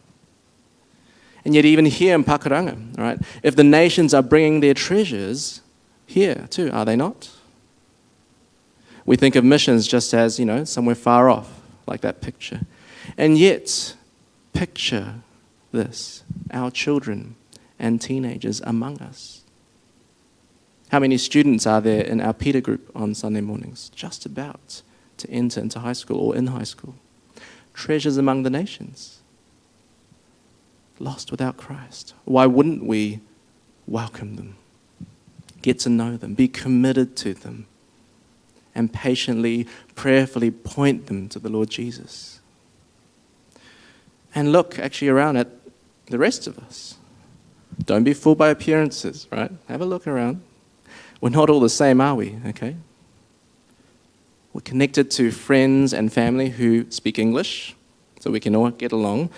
And 1.44 1.54
yet, 1.54 1.66
even 1.66 1.86
here 1.86 2.16
in 2.16 2.24
Pakuranga, 2.24 2.98
right, 2.98 3.20
if 3.44 3.56
the 3.56 3.64
nations 3.64 4.14
are 4.14 4.24
bringing 4.24 4.62
their 4.62 4.74
treasures 4.74 5.62
here 6.08 6.48
too, 6.50 6.72
are 6.72 6.86
they 6.86 6.96
not? 6.96 7.30
We 9.06 9.16
think 9.16 9.36
of 9.36 9.44
missions 9.44 9.88
just 9.88 10.14
as, 10.14 10.40
you 10.40 10.46
know, 10.46 10.64
somewhere 10.64 10.96
far 10.96 11.30
off, 11.30 11.62
like 11.86 12.02
that 12.02 12.22
picture. 12.22 12.62
And 13.18 13.38
yet, 13.38 13.96
picture 14.54 15.16
this 15.72 16.24
our 16.52 16.72
children 16.72 17.36
and 17.78 18.02
teenagers 18.02 18.62
among 18.62 19.02
us. 19.02 19.42
How 20.90 21.00
many 21.00 21.18
students 21.18 21.68
are 21.68 21.82
there 21.82 22.04
in 22.04 22.22
our 22.22 22.34
Peter 22.34 22.62
group 22.62 22.90
on 22.96 23.14
Sunday 23.14 23.42
mornings? 23.42 23.90
Just 23.96 24.26
about 24.26 24.82
to 25.18 25.30
enter 25.30 25.60
into 25.60 25.80
high 25.80 25.94
school 25.94 26.20
or 26.20 26.36
in 26.36 26.48
high 26.48 26.64
school. 26.64 26.96
Treasures 27.74 28.18
among 28.18 28.44
the 28.44 28.50
nations. 28.50 29.20
Lost 31.00 31.32
without 31.32 31.58
Christ. 31.58 32.14
Why 32.24 32.46
wouldn't 32.46 32.86
we 32.86 33.20
welcome 33.86 34.36
them? 34.36 34.56
Get 35.62 35.80
to 35.80 35.90
know 35.90 36.16
them, 36.16 36.36
be 36.36 36.48
committed 36.48 37.18
to 37.18 37.34
them, 37.34 37.66
and 38.76 38.92
patiently, 38.92 39.68
prayerfully 39.96 40.52
point 40.52 41.08
them 41.08 41.30
to 41.30 41.40
the 41.40 41.50
Lord 41.50 41.70
Jesus. 41.70 42.42
And 44.36 44.52
look 44.52 44.78
actually 44.78 45.08
around 45.08 45.38
at 45.38 45.48
the 46.08 46.20
rest 46.20 46.46
of 46.46 46.60
us. 46.60 46.98
Don't 47.84 48.04
be 48.04 48.14
fooled 48.14 48.38
by 48.38 48.50
appearances, 48.50 49.28
right? 49.32 49.52
Have 49.68 49.82
a 49.82 49.86
look 49.86 50.06
around. 50.06 50.42
We're 51.22 51.30
not 51.30 51.50
all 51.50 51.60
the 51.60 51.70
same, 51.70 52.02
are 52.02 52.16
we? 52.16 52.38
Okay? 52.48 52.76
We're 54.54 54.62
connected 54.62 55.10
to 55.12 55.32
friends 55.32 55.94
and 55.94 56.12
family 56.12 56.50
who 56.50 56.90
speak 56.92 57.18
English, 57.18 57.76
so 58.20 58.32
we 58.32 58.40
can 58.40 58.56
all 58.56 58.70
get 58.72 58.92
along. 58.92 59.30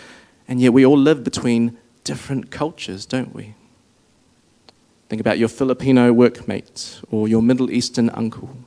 And 0.47 0.61
yet 0.61 0.73
we 0.73 0.85
all 0.85 0.97
live 0.97 1.23
between 1.23 1.77
different 2.03 2.51
cultures, 2.51 3.05
don't 3.05 3.33
we? 3.33 3.53
Think 5.09 5.19
about 5.19 5.37
your 5.37 5.49
Filipino 5.49 6.13
workmate 6.13 7.03
or 7.11 7.27
your 7.27 7.41
Middle 7.41 7.71
Eastern 7.71 8.09
uncle. 8.11 8.57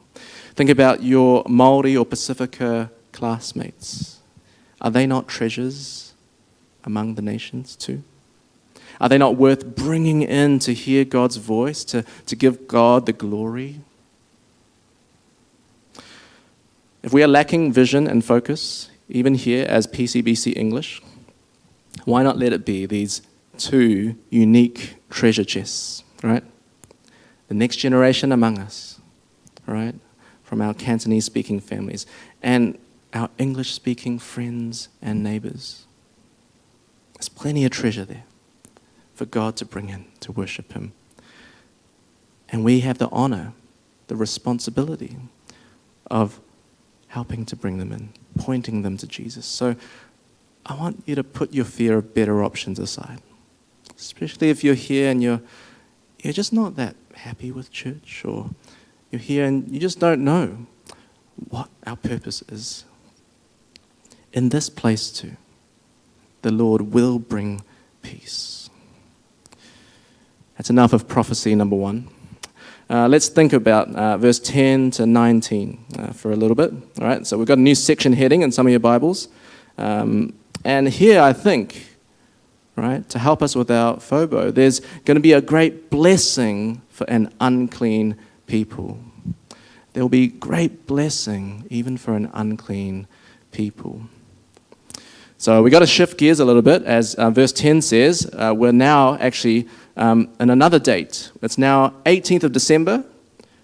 Think 0.61 0.69
about 0.69 1.03
your 1.03 1.43
Maori 1.49 1.97
or 1.97 2.05
Pacifica 2.05 2.91
classmates. 3.13 4.19
Are 4.79 4.91
they 4.91 5.07
not 5.07 5.27
treasures 5.27 6.13
among 6.85 7.15
the 7.15 7.23
nations 7.23 7.75
too? 7.75 8.03
Are 9.01 9.09
they 9.09 9.17
not 9.17 9.37
worth 9.37 9.75
bringing 9.75 10.21
in 10.21 10.59
to 10.59 10.75
hear 10.75 11.07
God's 11.07 11.39
voice, 11.39 11.83
to, 11.85 12.05
to 12.27 12.37
give 12.37 12.69
God 12.69 13.07
the 13.07 13.15
glory? 13.15 13.81
If 17.03 17.15
we 17.15 17.23
are 17.23 17.27
lacking 17.27 17.73
vision 17.73 18.07
and 18.07 18.23
focus, 18.23 18.91
even 19.09 19.37
here 19.37 19.65
as 19.67 19.87
PCBC 19.87 20.55
English, 20.59 21.01
why 22.05 22.23
not 22.23 22.37
let 22.37 22.53
it 22.53 22.67
be 22.67 22.85
these 22.85 23.23
two 23.57 24.15
unique 24.29 24.97
treasure 25.09 25.45
chests, 25.45 26.05
right? 26.23 26.45
The 27.49 27.55
next 27.55 27.77
generation 27.77 28.31
among 28.31 28.59
us, 28.59 29.01
right? 29.67 29.95
From 30.51 30.61
our 30.61 30.75
Cantonese 30.75 31.27
speaking 31.27 31.61
families 31.61 32.07
and 32.43 32.77
our 33.15 33.31
English 33.39 33.73
speaking 33.73 34.19
friends 34.19 34.89
and 35.01 35.23
neighbors. 35.23 35.85
There's 37.15 37.29
plenty 37.29 37.65
of 37.65 37.71
treasure 37.71 38.05
there 38.05 38.25
for 39.15 39.27
God 39.27 39.55
to 39.59 39.65
bring 39.65 39.91
in 39.91 40.07
to 40.19 40.33
worship 40.33 40.73
Him. 40.73 40.91
And 42.49 42.65
we 42.65 42.81
have 42.81 42.99
the 42.99 43.09
honor, 43.11 43.53
the 44.09 44.17
responsibility 44.17 45.19
of 46.11 46.41
helping 47.07 47.47
to 47.47 47.55
bring 47.55 47.79
them 47.79 47.93
in, 47.93 48.09
pointing 48.37 48.83
them 48.83 48.97
to 48.97 49.07
Jesus. 49.07 49.47
So 49.47 49.77
I 50.67 50.75
want 50.75 51.05
you 51.07 51.15
to 51.15 51.23
put 51.23 51.55
your 51.55 51.65
fear 51.65 51.99
of 51.99 52.13
better 52.13 52.43
options 52.43 52.81
aside, 52.81 53.23
especially 53.97 54.51
if 54.51 54.65
you're 54.65 54.75
here 54.75 55.13
and 55.13 55.23
you're, 55.23 55.43
you're 56.25 56.33
just 56.33 56.53
not 56.53 56.75
that 56.75 56.97
happy 57.15 57.53
with 57.53 57.71
church, 57.71 58.25
or 58.25 58.51
you're 59.11 59.21
here 59.21 59.45
and 59.45 59.71
you 59.71 59.81
just 59.81 59.99
don't 59.99 60.23
know 60.23 60.67
what 61.49 61.69
our 61.87 61.97
purpose 61.97 62.43
is. 62.49 62.85
In 64.33 64.51
this 64.51 64.71
place, 64.71 65.11
too, 65.11 65.37
the 66.43 66.53
Lord 66.53 66.93
will 66.93 67.19
bring 67.19 67.63
peace. 68.03 68.71
That's 70.57 70.71
enough 70.71 70.93
of 70.93 71.09
prophecy, 71.09 71.55
number 71.55 71.77
one. 71.77 72.09
Uh, 72.89 73.09
let's 73.09 73.29
think 73.29 73.53
about 73.53 73.89
uh, 73.95 74.17
verse 74.19 74.39
10 74.39 74.91
to 74.93 75.07
19 75.07 75.85
uh, 75.99 76.13
for 76.13 76.33
a 76.33 76.37
little 76.37 76.57
bit. 76.57 76.73
All 76.73 77.07
right, 77.07 77.27
so 77.27 77.39
we've 77.39 77.47
got 77.47 77.59
a 77.59 77.61
new 77.61 77.75
section 77.75 78.13
heading 78.13 78.43
in 78.43 78.53
some 78.53 78.67
of 78.67 78.71
your 78.71 78.81
Bibles. 78.81 79.29
Um, 79.79 80.35
and 80.65 80.89
here, 80.89 81.21
I 81.21 81.33
think, 81.33 81.87
right, 82.77 83.09
to 83.09 83.19
help 83.19 83.43
us 83.43 83.57
with 83.57 83.71
our 83.71 83.97
FOBO, 83.97 84.53
there's 84.53 84.81
going 85.05 85.15
to 85.15 85.21
be 85.21 85.33
a 85.33 85.41
great 85.41 85.89
blessing 85.89 86.83
for 86.89 87.09
an 87.09 87.33
unclean 87.41 88.17
people. 88.51 88.99
There 89.93 90.03
will 90.03 90.09
be 90.09 90.27
great 90.27 90.87
blessing 90.89 91.65
even 91.71 91.97
for 91.97 92.15
an 92.15 92.29
unclean 92.35 93.07
people. 93.53 94.03
So 95.39 95.63
we've 95.63 95.71
got 95.71 95.79
to 95.79 95.87
shift 95.87 96.19
gears 96.19 96.41
a 96.41 96.45
little 96.45 96.61
bit, 96.61 96.83
as 96.83 97.15
uh, 97.15 97.31
verse 97.31 97.53
10 97.53 97.81
says. 97.81 98.29
Uh, 98.33 98.53
we're 98.55 98.73
now 98.73 99.17
actually 99.19 99.69
um, 99.97 100.29
in 100.41 100.51
another 100.51 100.81
date. 100.81 101.31
It's 101.41 101.59
now 101.59 101.95
18th 102.05 102.43
of 102.43 102.53
December, 102.53 103.05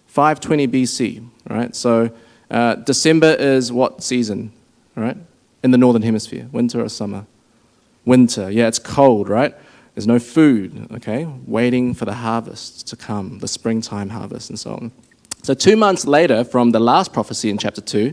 520 0.07 0.69
BC, 0.69 1.29
right? 1.51 1.75
So 1.75 2.11
uh, 2.49 2.77
December 2.77 3.35
is 3.35 3.73
what 3.73 4.05
season, 4.05 4.53
right? 4.95 5.17
In 5.65 5.73
the 5.73 5.79
northern 5.79 6.03
hemisphere, 6.03 6.49
winter 6.53 6.81
or 6.81 6.89
summer? 6.89 7.27
Winter, 8.05 8.53
yeah, 8.53 8.69
it's 8.69 8.79
cold, 8.79 9.29
right? 9.29 9.53
There's 9.97 10.07
no 10.07 10.19
food, 10.19 10.89
okay? 10.93 11.27
Waiting 11.47 11.95
for 11.95 12.05
the 12.05 12.13
harvest 12.13 12.87
to 12.89 12.97
come, 12.97 13.39
the 13.39 13.49
springtime 13.49 14.11
harvest, 14.11 14.51
and 14.51 14.59
so 14.59 14.75
on. 14.75 14.93
So, 15.43 15.55
two 15.55 15.75
months 15.75 16.07
later 16.07 16.45
from 16.45 16.73
the 16.73 16.79
last 16.79 17.15
prophecy 17.15 17.49
in 17.49 17.57
chapter 17.57 17.81
2, 17.81 18.13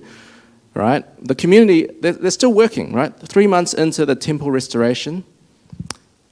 right? 0.75 1.03
The 1.25 1.35
community, 1.35 1.89
they're, 1.99 2.13
they're 2.13 2.31
still 2.31 2.53
working, 2.53 2.93
right? 2.93 3.13
Three 3.19 3.47
months 3.47 3.73
into 3.73 4.05
the 4.05 4.15
temple 4.15 4.49
restoration, 4.49 5.25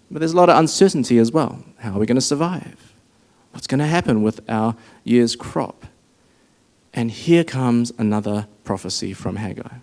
but 0.10 0.20
there's 0.20 0.32
a 0.32 0.38
lot 0.38 0.48
of 0.48 0.58
uncertainty 0.58 1.18
as 1.18 1.34
well. 1.34 1.62
How 1.80 1.92
are 1.92 2.00
we 2.00 2.06
going 2.06 2.16
to 2.16 2.22
survive? 2.22 2.94
What's 3.52 3.68
going 3.68 3.80
to 3.80 3.88
happen 3.88 4.24
with 4.24 4.50
our 4.50 4.78
year's 5.04 5.36
crop? 5.36 5.86
And 6.94 7.12
here 7.12 7.44
comes 7.44 7.92
another 7.98 8.48
prophecy 8.64 9.12
from 9.12 9.36
Haggai. 9.36 9.80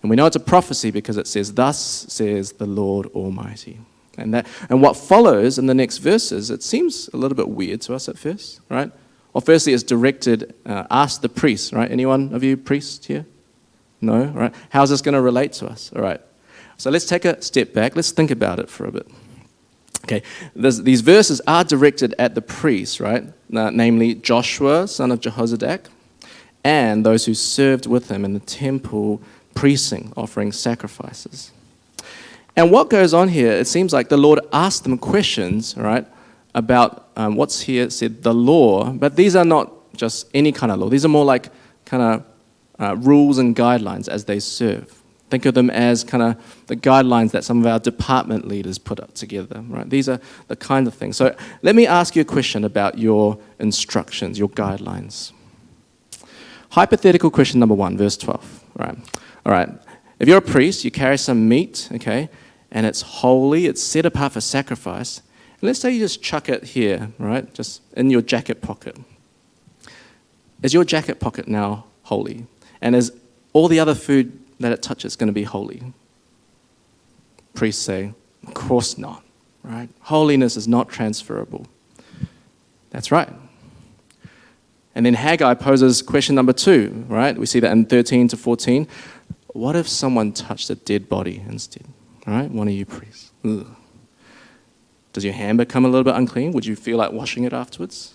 And 0.00 0.08
we 0.08 0.16
know 0.16 0.24
it's 0.24 0.36
a 0.36 0.40
prophecy 0.40 0.90
because 0.90 1.18
it 1.18 1.26
says, 1.26 1.52
Thus 1.52 1.78
says 2.08 2.52
the 2.52 2.66
Lord 2.66 3.08
Almighty. 3.08 3.80
And, 4.18 4.34
that, 4.34 4.46
and 4.68 4.82
what 4.82 4.96
follows 4.96 5.58
in 5.58 5.66
the 5.66 5.74
next 5.74 5.98
verses, 5.98 6.50
it 6.50 6.62
seems 6.62 7.08
a 7.12 7.16
little 7.16 7.36
bit 7.36 7.48
weird 7.48 7.80
to 7.82 7.94
us 7.94 8.08
at 8.08 8.18
first, 8.18 8.60
right? 8.68 8.90
Well, 9.32 9.40
firstly, 9.40 9.72
it's 9.72 9.82
directed, 9.82 10.54
uh, 10.66 10.84
ask 10.90 11.20
the 11.20 11.28
priest, 11.28 11.72
right? 11.72 11.90
Anyone 11.90 12.34
of 12.34 12.42
you 12.42 12.56
priests 12.56 13.06
here? 13.06 13.26
No, 14.00 14.24
right? 14.24 14.54
How's 14.70 14.90
this 14.90 15.02
going 15.02 15.14
to 15.14 15.20
relate 15.20 15.52
to 15.54 15.66
us? 15.66 15.92
All 15.94 16.02
right. 16.02 16.20
So 16.76 16.90
let's 16.90 17.06
take 17.06 17.24
a 17.24 17.40
step 17.42 17.72
back. 17.72 17.96
Let's 17.96 18.12
think 18.12 18.30
about 18.30 18.58
it 18.58 18.70
for 18.70 18.86
a 18.86 18.92
bit. 18.92 19.06
Okay, 20.04 20.22
There's, 20.54 20.82
these 20.82 21.00
verses 21.02 21.40
are 21.46 21.64
directed 21.64 22.14
at 22.18 22.34
the 22.34 22.40
priests, 22.40 23.00
right? 23.00 23.24
Uh, 23.52 23.70
namely 23.70 24.14
Joshua, 24.14 24.88
son 24.88 25.10
of 25.10 25.20
Jehozadak, 25.20 25.86
and 26.64 27.04
those 27.04 27.26
who 27.26 27.34
served 27.34 27.86
with 27.86 28.10
him 28.10 28.24
in 28.24 28.32
the 28.32 28.40
temple 28.40 29.20
precinct 29.54 30.14
offering 30.16 30.52
sacrifices. 30.52 31.50
And 32.58 32.72
what 32.72 32.90
goes 32.90 33.14
on 33.14 33.28
here, 33.28 33.52
it 33.52 33.68
seems 33.68 33.92
like 33.92 34.08
the 34.08 34.16
Lord 34.16 34.40
asked 34.52 34.82
them 34.82 34.98
questions, 34.98 35.76
right, 35.76 36.04
about 36.56 37.08
um, 37.14 37.36
what's 37.36 37.60
here 37.60 37.88
said, 37.88 38.24
the 38.24 38.34
law, 38.34 38.90
but 38.90 39.14
these 39.14 39.36
are 39.36 39.44
not 39.44 39.72
just 39.94 40.28
any 40.34 40.50
kind 40.50 40.72
of 40.72 40.80
law. 40.80 40.88
These 40.88 41.04
are 41.04 41.08
more 41.08 41.24
like 41.24 41.50
kind 41.84 42.02
of 42.02 42.24
uh, 42.80 42.96
rules 42.96 43.38
and 43.38 43.54
guidelines 43.54 44.08
as 44.08 44.24
they 44.24 44.40
serve. 44.40 44.92
Think 45.30 45.46
of 45.46 45.54
them 45.54 45.70
as 45.70 46.02
kind 46.02 46.20
of 46.20 46.66
the 46.66 46.74
guidelines 46.74 47.30
that 47.30 47.44
some 47.44 47.60
of 47.60 47.66
our 47.66 47.78
department 47.78 48.48
leaders 48.48 48.76
put 48.76 48.98
up 48.98 49.14
together, 49.14 49.62
right? 49.68 49.88
These 49.88 50.08
are 50.08 50.20
the 50.48 50.56
kind 50.56 50.88
of 50.88 50.94
things. 50.94 51.16
So 51.16 51.36
let 51.62 51.76
me 51.76 51.86
ask 51.86 52.16
you 52.16 52.22
a 52.22 52.24
question 52.24 52.64
about 52.64 52.98
your 52.98 53.38
instructions, 53.60 54.36
your 54.36 54.48
guidelines. 54.48 55.30
Hypothetical 56.70 57.30
question 57.30 57.60
number 57.60 57.76
one, 57.76 57.96
verse 57.96 58.16
12, 58.16 58.64
right? 58.74 58.98
All 59.46 59.52
right. 59.52 59.68
If 60.18 60.26
you're 60.26 60.38
a 60.38 60.42
priest, 60.42 60.84
you 60.84 60.90
carry 60.90 61.18
some 61.18 61.48
meat, 61.48 61.88
okay, 61.92 62.28
and 62.70 62.86
it's 62.86 63.02
holy, 63.02 63.66
it's 63.66 63.82
set 63.82 64.04
apart 64.04 64.32
for 64.32 64.40
sacrifice. 64.40 65.22
And 65.60 65.62
let's 65.62 65.78
say 65.78 65.92
you 65.92 66.00
just 66.00 66.22
chuck 66.22 66.48
it 66.48 66.64
here, 66.64 67.10
right? 67.18 67.52
Just 67.54 67.82
in 67.96 68.10
your 68.10 68.22
jacket 68.22 68.60
pocket. 68.60 68.96
Is 70.62 70.74
your 70.74 70.84
jacket 70.84 71.20
pocket 71.20 71.48
now 71.48 71.86
holy? 72.02 72.46
And 72.80 72.94
is 72.94 73.12
all 73.52 73.68
the 73.68 73.80
other 73.80 73.94
food 73.94 74.38
that 74.60 74.72
it 74.72 74.82
touches 74.82 75.16
going 75.16 75.28
to 75.28 75.32
be 75.32 75.44
holy? 75.44 75.82
Priests 77.54 77.82
say, 77.82 78.12
of 78.46 78.54
course 78.54 78.98
not, 78.98 79.24
right? 79.62 79.88
Holiness 80.00 80.56
is 80.56 80.68
not 80.68 80.88
transferable. 80.88 81.66
That's 82.90 83.10
right. 83.10 83.32
And 84.94 85.06
then 85.06 85.14
Haggai 85.14 85.54
poses 85.54 86.02
question 86.02 86.34
number 86.34 86.52
two, 86.52 87.04
right? 87.08 87.36
We 87.36 87.46
see 87.46 87.60
that 87.60 87.70
in 87.72 87.86
13 87.86 88.28
to 88.28 88.36
14. 88.36 88.88
What 89.48 89.76
if 89.76 89.88
someone 89.88 90.32
touched 90.32 90.70
a 90.70 90.74
dead 90.74 91.08
body 91.08 91.42
instead? 91.48 91.86
Right? 92.28 92.50
One 92.50 92.68
of 92.68 92.74
you 92.74 92.84
priests. 92.84 93.32
Ugh. 93.42 93.66
Does 95.14 95.24
your 95.24 95.32
hand 95.32 95.56
become 95.56 95.86
a 95.86 95.88
little 95.88 96.04
bit 96.04 96.14
unclean? 96.14 96.52
Would 96.52 96.66
you 96.66 96.76
feel 96.76 96.98
like 96.98 97.10
washing 97.10 97.44
it 97.44 97.54
afterwards? 97.54 98.14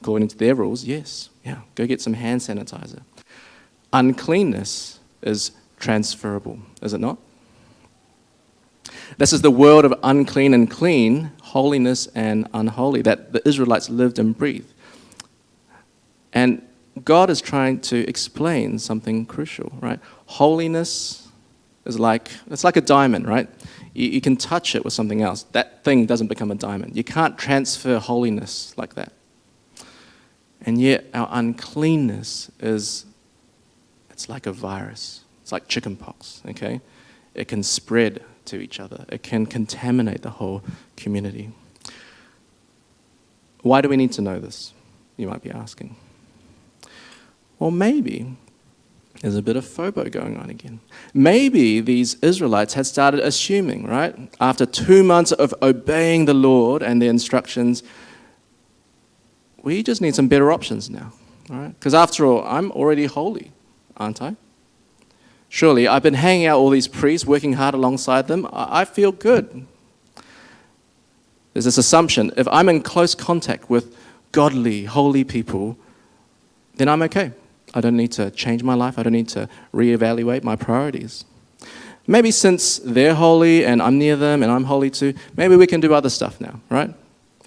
According 0.00 0.26
to 0.28 0.36
their 0.36 0.56
rules, 0.56 0.82
yes. 0.82 1.30
Yeah, 1.44 1.60
go 1.76 1.86
get 1.86 2.00
some 2.00 2.14
hand 2.14 2.40
sanitizer. 2.40 3.02
Uncleanness 3.92 4.98
is 5.22 5.52
transferable, 5.78 6.58
is 6.82 6.92
it 6.92 6.98
not? 6.98 7.18
This 9.18 9.32
is 9.32 9.42
the 9.42 9.50
world 9.50 9.84
of 9.84 9.94
unclean 10.02 10.52
and 10.52 10.68
clean, 10.68 11.30
holiness 11.42 12.08
and 12.08 12.48
unholy 12.52 13.02
that 13.02 13.32
the 13.32 13.46
Israelites 13.46 13.88
lived 13.88 14.18
and 14.18 14.36
breathed. 14.36 14.72
And 16.32 16.62
God 17.04 17.30
is 17.30 17.40
trying 17.40 17.80
to 17.82 17.98
explain 18.08 18.80
something 18.80 19.26
crucial, 19.26 19.72
right? 19.80 20.00
Holiness 20.26 21.21
is 21.84 21.98
like 21.98 22.30
it's 22.50 22.64
like 22.64 22.76
a 22.76 22.80
diamond, 22.80 23.26
right? 23.26 23.48
You, 23.94 24.08
you 24.08 24.20
can 24.20 24.36
touch 24.36 24.74
it 24.74 24.84
with 24.84 24.92
something 24.92 25.22
else. 25.22 25.44
That 25.52 25.84
thing 25.84 26.06
doesn't 26.06 26.28
become 26.28 26.50
a 26.50 26.54
diamond. 26.54 26.96
You 26.96 27.04
can't 27.04 27.36
transfer 27.38 27.98
holiness 27.98 28.74
like 28.76 28.94
that. 28.94 29.12
And 30.64 30.80
yet 30.80 31.06
our 31.12 31.28
uncleanness 31.30 32.50
is 32.60 33.04
it's 34.10 34.28
like 34.28 34.46
a 34.46 34.52
virus. 34.52 35.24
It's 35.42 35.50
like 35.50 35.66
chickenpox, 35.66 36.42
okay? 36.48 36.80
It 37.34 37.48
can 37.48 37.62
spread 37.62 38.22
to 38.44 38.60
each 38.60 38.78
other. 38.78 39.04
It 39.08 39.22
can 39.22 39.46
contaminate 39.46 40.22
the 40.22 40.30
whole 40.30 40.62
community. 40.96 41.50
Why 43.62 43.80
do 43.80 43.88
we 43.88 43.96
need 43.96 44.12
to 44.12 44.22
know 44.22 44.38
this? 44.38 44.72
You 45.16 45.26
might 45.28 45.42
be 45.42 45.50
asking. 45.50 45.96
Well, 47.58 47.70
maybe 47.70 48.36
there's 49.20 49.36
a 49.36 49.42
bit 49.42 49.56
of 49.56 49.64
FOBO 49.64 50.10
going 50.10 50.36
on 50.36 50.50
again. 50.50 50.80
Maybe 51.14 51.80
these 51.80 52.14
Israelites 52.16 52.74
had 52.74 52.86
started 52.86 53.20
assuming, 53.20 53.86
right? 53.86 54.16
After 54.40 54.66
two 54.66 55.04
months 55.04 55.30
of 55.32 55.54
obeying 55.62 56.24
the 56.24 56.34
Lord 56.34 56.82
and 56.82 57.00
the 57.00 57.06
instructions, 57.06 57.82
we 59.62 59.82
just 59.82 60.00
need 60.00 60.14
some 60.14 60.28
better 60.28 60.50
options 60.50 60.90
now, 60.90 61.12
right? 61.48 61.68
Because 61.68 61.94
after 61.94 62.26
all, 62.26 62.44
I'm 62.44 62.72
already 62.72 63.06
holy, 63.06 63.52
aren't 63.96 64.20
I? 64.20 64.34
Surely 65.48 65.86
I've 65.86 66.02
been 66.02 66.14
hanging 66.14 66.46
out 66.46 66.58
all 66.58 66.70
these 66.70 66.88
priests, 66.88 67.26
working 67.26 67.52
hard 67.52 67.74
alongside 67.74 68.26
them. 68.26 68.48
I 68.52 68.84
feel 68.84 69.12
good. 69.12 69.66
There's 71.52 71.66
this 71.66 71.78
assumption 71.78 72.32
if 72.36 72.48
I'm 72.48 72.68
in 72.68 72.82
close 72.82 73.14
contact 73.14 73.68
with 73.68 73.94
godly, 74.32 74.86
holy 74.86 75.24
people, 75.24 75.76
then 76.76 76.88
I'm 76.88 77.02
okay. 77.02 77.32
I 77.74 77.80
don't 77.80 77.96
need 77.96 78.12
to 78.12 78.30
change 78.30 78.62
my 78.62 78.74
life. 78.74 78.98
I 78.98 79.02
don't 79.02 79.12
need 79.12 79.28
to 79.30 79.48
reevaluate 79.72 80.42
my 80.42 80.56
priorities. 80.56 81.24
Maybe 82.06 82.30
since 82.30 82.78
they're 82.78 83.14
holy 83.14 83.64
and 83.64 83.80
I'm 83.80 83.98
near 83.98 84.16
them 84.16 84.42
and 84.42 84.50
I'm 84.50 84.64
holy 84.64 84.90
too, 84.90 85.14
maybe 85.36 85.56
we 85.56 85.66
can 85.66 85.80
do 85.80 85.94
other 85.94 86.10
stuff 86.10 86.40
now, 86.40 86.60
right? 86.68 86.92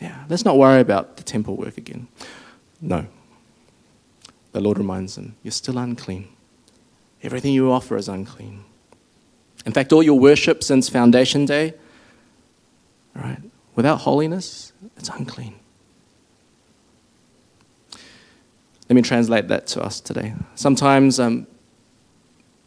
Yeah, 0.02 0.24
let's 0.30 0.46
not 0.46 0.58
worry 0.58 0.80
about 0.80 1.18
the 1.18 1.24
temple 1.24 1.56
work 1.58 1.78
again. 1.78 2.08
No. 2.82 3.06
The 4.54 4.62
Lord 4.62 4.78
reminds 4.78 5.16
them, 5.16 5.36
you're 5.44 5.52
still 5.52 5.78
unclean. 5.78 6.30
Everything 7.22 7.54
you 7.54 7.72
offer 7.72 7.98
is 7.98 8.08
unclean. 8.08 8.64
In 9.66 9.74
fact, 9.74 9.92
all 9.92 10.04
your 10.04 10.20
worship 10.20 10.64
since 10.64 10.88
Foundation 10.90 11.46
Day, 11.46 11.74
right, 13.16 13.40
without 13.76 13.98
holiness, 13.98 14.72
it's 14.96 15.10
unclean. 15.10 15.56
Let 18.90 18.96
me 18.96 19.02
translate 19.02 19.48
that 19.48 19.68
to 19.68 19.84
us 19.84 20.00
today. 20.00 20.34
Sometimes 20.56 21.20
um, 21.20 21.48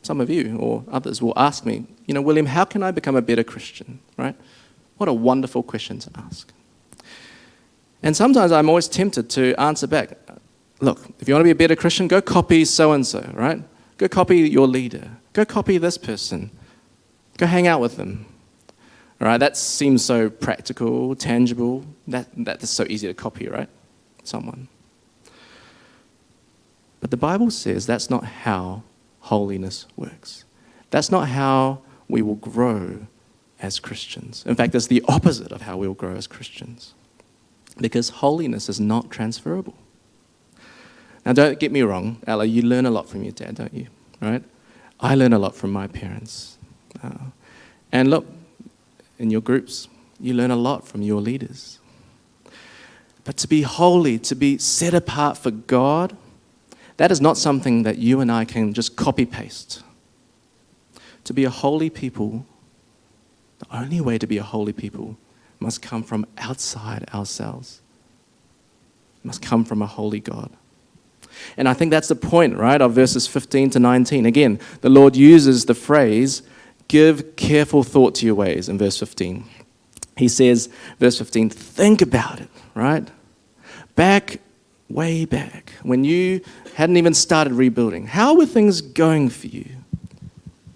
some 0.02 0.20
of 0.20 0.28
you 0.30 0.56
or 0.58 0.84
others 0.90 1.22
will 1.22 1.34
ask 1.36 1.64
me, 1.64 1.86
you 2.06 2.14
know, 2.14 2.22
William, 2.22 2.46
how 2.46 2.64
can 2.64 2.82
I 2.82 2.90
become 2.90 3.14
a 3.14 3.22
better 3.22 3.44
Christian? 3.44 4.00
Right? 4.16 4.34
What 4.96 5.08
a 5.08 5.12
wonderful 5.12 5.62
question 5.62 5.98
to 6.00 6.10
ask. 6.16 6.52
And 8.02 8.16
sometimes 8.16 8.52
I'm 8.52 8.68
always 8.68 8.88
tempted 8.88 9.30
to 9.30 9.54
answer 9.60 9.86
back, 9.86 10.18
look, 10.80 11.04
if 11.20 11.28
you 11.28 11.34
want 11.34 11.42
to 11.42 11.44
be 11.44 11.50
a 11.50 11.54
better 11.54 11.76
Christian, 11.76 12.08
go 12.08 12.20
copy 12.20 12.64
so 12.64 12.92
and 12.92 13.06
so, 13.06 13.28
right? 13.34 13.62
Go 13.96 14.08
copy 14.08 14.38
your 14.38 14.66
leader. 14.66 15.10
Go 15.32 15.44
copy 15.44 15.78
this 15.78 15.98
person. 15.98 16.50
Go 17.36 17.46
hang 17.46 17.66
out 17.66 17.80
with 17.80 17.96
them. 17.96 18.26
All 19.20 19.26
right, 19.26 19.38
that 19.38 19.56
seems 19.56 20.04
so 20.04 20.30
practical, 20.30 21.16
tangible. 21.16 21.84
That, 22.06 22.28
that's 22.36 22.70
so 22.70 22.86
easy 22.88 23.08
to 23.08 23.14
copy, 23.14 23.48
right? 23.48 23.68
Someone. 24.22 24.68
But 27.00 27.10
the 27.10 27.16
Bible 27.16 27.50
says 27.50 27.86
that's 27.86 28.10
not 28.10 28.24
how 28.24 28.82
holiness 29.20 29.86
works. 29.96 30.44
That's 30.90 31.10
not 31.10 31.28
how 31.28 31.80
we 32.08 32.22
will 32.22 32.36
grow 32.36 33.06
as 33.60 33.78
Christians. 33.78 34.44
In 34.46 34.54
fact, 34.54 34.74
it's 34.74 34.86
the 34.86 35.04
opposite 35.08 35.52
of 35.52 35.62
how 35.62 35.76
we'll 35.76 35.94
grow 35.94 36.14
as 36.14 36.26
Christians. 36.26 36.94
Because 37.76 38.08
holiness 38.08 38.68
is 38.68 38.80
not 38.80 39.10
transferable. 39.10 39.74
Now, 41.24 41.32
don't 41.32 41.60
get 41.60 41.72
me 41.72 41.82
wrong, 41.82 42.22
Ella, 42.26 42.46
you 42.46 42.62
learn 42.62 42.86
a 42.86 42.90
lot 42.90 43.08
from 43.08 43.22
your 43.22 43.32
dad, 43.32 43.56
don't 43.56 43.74
you? 43.74 43.88
Right? 44.20 44.42
I 45.00 45.14
learn 45.14 45.32
a 45.32 45.38
lot 45.38 45.54
from 45.54 45.72
my 45.72 45.86
parents. 45.86 46.58
Uh, 47.02 47.30
and 47.92 48.10
look, 48.10 48.26
in 49.18 49.30
your 49.30 49.40
groups, 49.40 49.88
you 50.18 50.34
learn 50.34 50.50
a 50.50 50.56
lot 50.56 50.86
from 50.86 51.02
your 51.02 51.20
leaders. 51.20 51.78
But 53.24 53.36
to 53.38 53.48
be 53.48 53.62
holy, 53.62 54.18
to 54.20 54.34
be 54.34 54.58
set 54.58 54.94
apart 54.94 55.36
for 55.36 55.50
God, 55.50 56.16
that 56.98 57.10
is 57.10 57.20
not 57.20 57.38
something 57.38 57.84
that 57.84 57.98
you 57.98 58.20
and 58.20 58.30
I 58.30 58.44
can 58.44 58.74
just 58.74 58.96
copy 58.96 59.24
paste. 59.24 59.82
To 61.24 61.32
be 61.32 61.44
a 61.44 61.50
holy 61.50 61.90
people, 61.90 62.44
the 63.58 63.66
only 63.76 64.00
way 64.00 64.18
to 64.18 64.26
be 64.26 64.38
a 64.38 64.42
holy 64.42 64.72
people 64.72 65.16
must 65.60 65.80
come 65.80 66.02
from 66.02 66.26
outside 66.38 67.08
ourselves. 67.14 67.80
It 69.22 69.26
must 69.26 69.42
come 69.42 69.64
from 69.64 69.80
a 69.80 69.86
holy 69.86 70.20
God. 70.20 70.50
And 71.56 71.68
I 71.68 71.74
think 71.74 71.90
that's 71.90 72.08
the 72.08 72.16
point, 72.16 72.56
right, 72.56 72.80
of 72.80 72.92
verses 72.92 73.26
15 73.26 73.70
to 73.70 73.78
19. 73.78 74.26
Again, 74.26 74.58
the 74.80 74.88
Lord 74.88 75.14
uses 75.14 75.66
the 75.66 75.74
phrase, 75.74 76.42
give 76.88 77.36
careful 77.36 77.84
thought 77.84 78.14
to 78.16 78.26
your 78.26 78.34
ways, 78.34 78.68
in 78.68 78.78
verse 78.78 78.98
15. 78.98 79.44
He 80.16 80.26
says, 80.26 80.68
verse 80.98 81.18
15, 81.18 81.50
think 81.50 82.02
about 82.02 82.40
it, 82.40 82.48
right? 82.74 83.08
Back, 83.94 84.40
way 84.88 85.24
back, 85.24 85.72
when 85.82 86.04
you 86.04 86.40
hadn't 86.74 86.96
even 86.96 87.14
started 87.14 87.52
rebuilding. 87.52 88.06
How 88.06 88.34
were 88.34 88.46
things 88.46 88.80
going 88.80 89.28
for 89.28 89.48
you? 89.48 89.66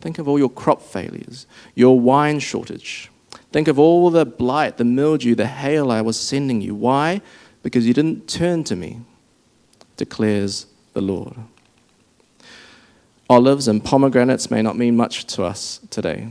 Think 0.01 0.19
of 0.19 0.29
all 0.29 0.39
your 0.39 0.51
crop 0.51 0.83
failures, 0.83 1.47
your 1.75 1.99
wine 1.99 2.41
shortage. 2.41 3.11
Think 3.53 3.69
of 3.69 3.79
all 3.79 4.11
the 4.11 4.27
blight, 4.27 4.77
the 4.77 4.85
mildew, 4.85 5.35
the 5.35 5.47
hail 5.47 5.91
I 5.91 6.01
was 6.01 6.19
sending 6.19 6.61
you. 6.61 6.75
Why? 6.75 7.21
Because 7.63 7.87
you 7.87 7.95
didn't 7.95 8.29
turn 8.29 8.65
to 8.65 8.77
me, 8.77 9.01
declares 9.97 10.67
the 10.93 11.01
Lord. 11.01 11.35
Olives 13.31 13.69
and 13.69 13.83
pomegranates 13.83 14.51
may 14.51 14.61
not 14.61 14.77
mean 14.77 14.97
much 14.97 15.25
to 15.27 15.45
us 15.45 15.81
today. 15.91 16.29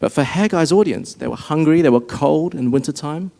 But 0.00 0.12
for 0.12 0.24
Haggai's 0.24 0.72
audience, 0.72 1.14
they 1.14 1.28
were 1.28 1.36
hungry, 1.36 1.82
they 1.82 1.88
were 1.90 2.00
cold 2.00 2.54
in 2.54 2.70
wintertime. 2.70 3.30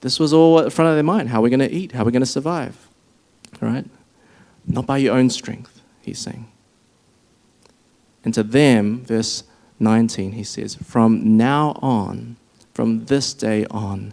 This 0.00 0.18
was 0.20 0.32
all 0.32 0.58
at 0.58 0.64
the 0.64 0.70
front 0.70 0.90
of 0.90 0.96
their 0.96 1.02
mind. 1.02 1.28
How 1.28 1.38
are 1.38 1.42
we 1.42 1.50
going 1.50 1.60
to 1.60 1.72
eat? 1.72 1.92
How 1.92 2.02
are 2.02 2.06
we 2.06 2.12
going 2.12 2.20
to 2.20 2.26
survive? 2.26 2.88
All 3.60 3.68
right? 3.68 3.84
not 4.68 4.86
by 4.86 4.98
your 4.98 5.16
own 5.16 5.30
strength, 5.30 5.80
he's 6.02 6.18
saying. 6.18 6.46
And 8.22 8.34
to 8.34 8.42
them, 8.42 9.04
verse 9.04 9.44
19, 9.80 10.32
he 10.32 10.44
says, 10.44 10.76
From 10.76 11.36
now 11.36 11.78
on, 11.80 12.36
from 12.74 13.06
this 13.06 13.32
day 13.32 13.64
on, 13.70 14.12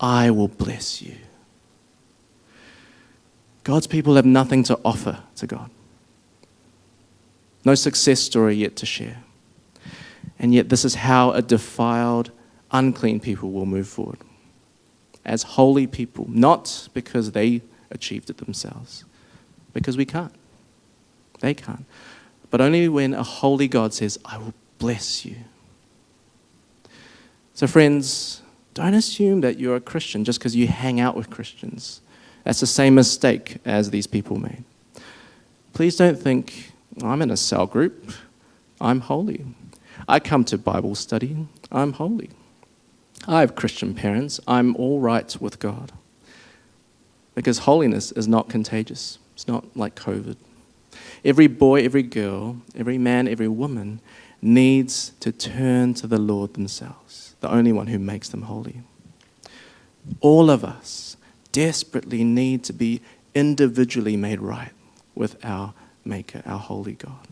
I 0.00 0.30
will 0.30 0.48
bless 0.48 1.00
you. 1.00 1.14
God's 3.64 3.86
people 3.86 4.16
have 4.16 4.26
nothing 4.26 4.62
to 4.64 4.78
offer 4.84 5.22
to 5.36 5.46
God, 5.46 5.70
no 7.64 7.74
success 7.74 8.20
story 8.20 8.56
yet 8.56 8.76
to 8.76 8.86
share. 8.86 9.22
And 10.40 10.54
yet, 10.54 10.68
this 10.68 10.84
is 10.84 10.94
how 10.94 11.32
a 11.32 11.42
defiled, 11.42 12.30
unclean 12.70 13.20
people 13.20 13.50
will 13.50 13.66
move 13.66 13.88
forward 13.88 14.18
as 15.24 15.42
holy 15.42 15.86
people, 15.86 16.26
not 16.28 16.88
because 16.94 17.32
they 17.32 17.62
achieved 17.90 18.30
it 18.30 18.38
themselves, 18.38 19.04
because 19.72 19.96
we 19.96 20.04
can't. 20.04 20.34
They 21.40 21.54
can't. 21.54 21.84
But 22.50 22.60
only 22.60 22.88
when 22.88 23.14
a 23.14 23.22
holy 23.22 23.68
God 23.68 23.92
says, 23.94 24.18
I 24.24 24.38
will 24.38 24.54
bless 24.78 25.24
you. 25.24 25.36
So, 27.54 27.66
friends, 27.66 28.42
don't 28.74 28.94
assume 28.94 29.40
that 29.40 29.58
you're 29.58 29.76
a 29.76 29.80
Christian 29.80 30.24
just 30.24 30.38
because 30.38 30.54
you 30.54 30.68
hang 30.68 31.00
out 31.00 31.16
with 31.16 31.30
Christians. 31.30 32.00
That's 32.44 32.60
the 32.60 32.66
same 32.66 32.94
mistake 32.94 33.58
as 33.64 33.90
these 33.90 34.06
people 34.06 34.38
made. 34.38 34.64
Please 35.72 35.96
don't 35.96 36.18
think, 36.18 36.72
I'm 37.02 37.20
in 37.20 37.30
a 37.30 37.36
cell 37.36 37.66
group, 37.66 38.12
I'm 38.80 39.00
holy. 39.00 39.44
I 40.06 40.20
come 40.20 40.44
to 40.44 40.56
Bible 40.56 40.94
study, 40.94 41.48
I'm 41.70 41.92
holy. 41.92 42.30
I 43.26 43.40
have 43.40 43.54
Christian 43.54 43.94
parents, 43.94 44.40
I'm 44.46 44.76
all 44.76 45.00
right 45.00 45.36
with 45.40 45.58
God. 45.58 45.92
Because 47.34 47.58
holiness 47.58 48.12
is 48.12 48.26
not 48.26 48.48
contagious, 48.48 49.18
it's 49.34 49.48
not 49.48 49.64
like 49.76 49.94
COVID. 49.94 50.36
Every 51.24 51.46
boy, 51.46 51.84
every 51.84 52.02
girl, 52.02 52.56
every 52.74 52.98
man, 52.98 53.28
every 53.28 53.48
woman 53.48 54.00
needs 54.40 55.12
to 55.20 55.32
turn 55.32 55.94
to 55.94 56.06
the 56.06 56.18
Lord 56.18 56.54
themselves, 56.54 57.34
the 57.40 57.50
only 57.50 57.72
one 57.72 57.88
who 57.88 57.98
makes 57.98 58.28
them 58.28 58.42
holy. 58.42 58.82
All 60.20 60.50
of 60.50 60.64
us 60.64 61.16
desperately 61.52 62.24
need 62.24 62.64
to 62.64 62.72
be 62.72 63.00
individually 63.34 64.16
made 64.16 64.40
right 64.40 64.72
with 65.14 65.44
our 65.44 65.74
Maker, 66.04 66.42
our 66.46 66.58
holy 66.58 66.94
God. 66.94 67.28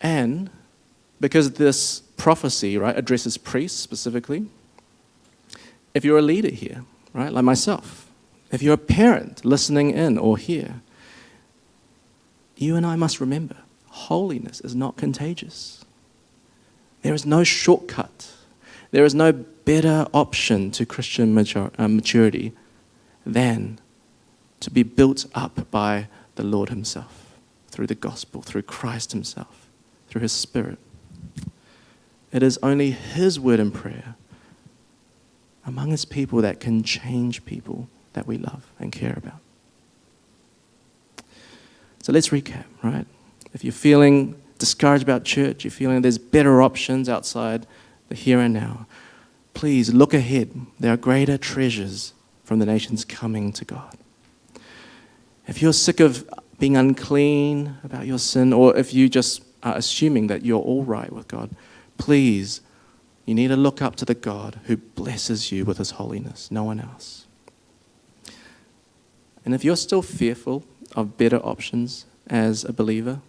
And 0.00 0.48
because 1.20 1.52
this 1.52 2.02
prophecy, 2.16 2.78
right, 2.78 2.96
addresses 2.96 3.36
priests 3.36 3.78
specifically, 3.78 4.46
if 5.94 6.04
you're 6.04 6.18
a 6.18 6.22
leader 6.22 6.50
here, 6.50 6.84
right, 7.12 7.32
like 7.32 7.44
myself, 7.44 8.10
if 8.50 8.62
you're 8.62 8.74
a 8.74 8.78
parent 8.78 9.44
listening 9.44 9.90
in 9.90 10.18
or 10.18 10.36
here, 10.36 10.82
you 12.56 12.76
and 12.76 12.86
I 12.86 12.96
must 12.96 13.20
remember 13.20 13.56
holiness 13.86 14.60
is 14.60 14.74
not 14.74 14.96
contagious. 14.96 15.84
There 17.02 17.14
is 17.14 17.24
no 17.24 17.44
shortcut. 17.44 18.32
There 18.90 19.04
is 19.04 19.14
no 19.14 19.32
better 19.32 20.06
option 20.12 20.70
to 20.72 20.84
Christian 20.84 21.36
uh, 21.36 21.88
maturity 21.88 22.52
than 23.24 23.78
to 24.60 24.70
be 24.70 24.82
built 24.82 25.26
up 25.34 25.70
by 25.70 26.08
the 26.36 26.42
Lord 26.42 26.68
Himself 26.68 27.38
through 27.68 27.86
the 27.86 27.94
gospel, 27.94 28.42
through 28.42 28.62
Christ 28.62 29.12
Himself, 29.12 29.68
through 30.08 30.22
His 30.22 30.32
Spirit. 30.32 30.78
It 32.36 32.42
is 32.42 32.58
only 32.62 32.90
His 32.90 33.40
word 33.40 33.60
and 33.60 33.72
prayer 33.72 34.14
among 35.64 35.88
His 35.88 36.04
people 36.04 36.42
that 36.42 36.60
can 36.60 36.82
change 36.82 37.46
people 37.46 37.88
that 38.12 38.26
we 38.26 38.36
love 38.36 38.70
and 38.78 38.92
care 38.92 39.14
about. 39.16 39.40
So 42.02 42.12
let's 42.12 42.28
recap, 42.28 42.64
right? 42.82 43.06
If 43.54 43.64
you're 43.64 43.72
feeling 43.72 44.38
discouraged 44.58 45.02
about 45.02 45.24
church, 45.24 45.64
you're 45.64 45.70
feeling 45.70 46.02
there's 46.02 46.18
better 46.18 46.60
options 46.60 47.08
outside 47.08 47.66
the 48.10 48.14
here 48.14 48.40
and 48.40 48.52
now, 48.52 48.86
please 49.54 49.94
look 49.94 50.12
ahead. 50.12 50.50
There 50.78 50.92
are 50.92 50.98
greater 50.98 51.38
treasures 51.38 52.12
from 52.44 52.58
the 52.58 52.66
nations 52.66 53.06
coming 53.06 53.50
to 53.54 53.64
God. 53.64 53.96
If 55.48 55.62
you're 55.62 55.72
sick 55.72 56.00
of 56.00 56.28
being 56.58 56.76
unclean 56.76 57.78
about 57.82 58.06
your 58.06 58.18
sin, 58.18 58.52
or 58.52 58.76
if 58.76 58.92
you 58.92 59.08
just 59.08 59.42
are 59.62 59.74
assuming 59.74 60.26
that 60.26 60.44
you're 60.44 60.60
all 60.60 60.84
right 60.84 61.10
with 61.10 61.28
God, 61.28 61.48
please, 61.98 62.60
you 63.24 63.34
need 63.34 63.48
to 63.48 63.56
look 63.56 63.82
up 63.82 63.96
to 63.96 64.04
the 64.04 64.14
God 64.14 64.60
who 64.64 64.76
blesses 64.76 65.50
you 65.50 65.64
with 65.64 65.78
his 65.78 65.92
holiness, 65.92 66.50
no 66.50 66.64
one 66.64 66.80
else. 66.80 67.26
And 69.44 69.54
if 69.54 69.64
you're 69.64 69.76
still 69.76 70.02
fearful 70.02 70.64
of 70.94 71.16
better 71.16 71.38
options 71.38 72.06
as 72.28 72.64
a 72.64 72.72
believer, 72.72 73.20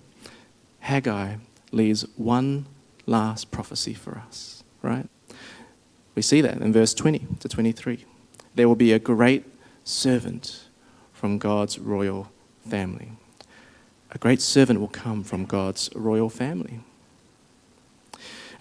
Haggai 0.79 1.35
leaves 1.71 2.05
one 2.15 2.65
last 3.05 3.51
prophecy 3.51 3.93
for 3.93 4.17
us, 4.17 4.63
right? 4.81 5.07
We 6.15 6.21
see 6.21 6.41
that 6.41 6.57
in 6.57 6.73
verse 6.73 6.93
20 6.93 7.27
to 7.39 7.47
23. 7.47 8.05
There 8.55 8.67
will 8.67 8.75
be 8.75 8.93
a 8.93 8.99
great 8.99 9.45
servant 9.83 10.65
from 11.13 11.37
God's 11.37 11.77
royal 11.77 12.31
family. 12.67 13.11
A 14.11 14.17
great 14.17 14.41
servant 14.41 14.79
will 14.79 14.87
come 14.87 15.23
from 15.23 15.45
God's 15.45 15.89
royal 15.93 16.29
family. 16.29 16.79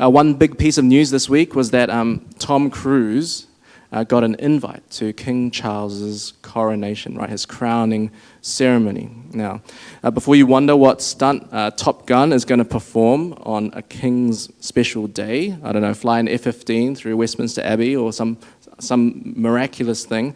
Uh, 0.01 0.11
one 0.11 0.35
big 0.35 0.59
piece 0.59 0.77
of 0.79 0.85
news 0.85 1.11
this 1.11 1.29
week 1.29 1.55
was 1.55 1.71
that 1.71 1.89
um, 1.89 2.27
Tom 2.39 2.71
Cruise 2.71 3.47
uh, 3.93 4.05
got 4.05 4.25
an 4.25 4.35
invite 4.37 4.89
to 4.91 5.13
King 5.13 5.51
Charles's 5.51 6.35
coronation, 6.43 7.17
right, 7.17 7.31
his 7.31 7.47
crowning 7.47 8.11
ceremony. 8.43 9.11
Now, 9.33 9.63
uh, 10.03 10.11
before 10.11 10.37
you 10.37 10.47
wonder 10.47 10.77
what 10.77 11.01
stunt 11.01 11.49
uh, 11.51 11.71
Top 11.71 12.07
Gun 12.07 12.33
is 12.33 12.45
going 12.45 12.59
to 12.59 12.65
perform 12.65 13.35
on 13.45 13.71
a 13.73 13.83
king's 13.83 14.51
special 14.65 15.07
day, 15.07 15.57
I 15.63 15.73
don't 15.73 15.83
know, 15.83 15.95
fly 15.95 16.19
an 16.19 16.29
F 16.29 16.43
15 16.43 16.95
through 16.95 17.17
Westminster 17.17 17.63
Abbey 17.63 17.97
or 17.97 18.13
some, 18.13 18.39
some 18.79 19.35
miraculous 19.37 20.05
thing, 20.05 20.35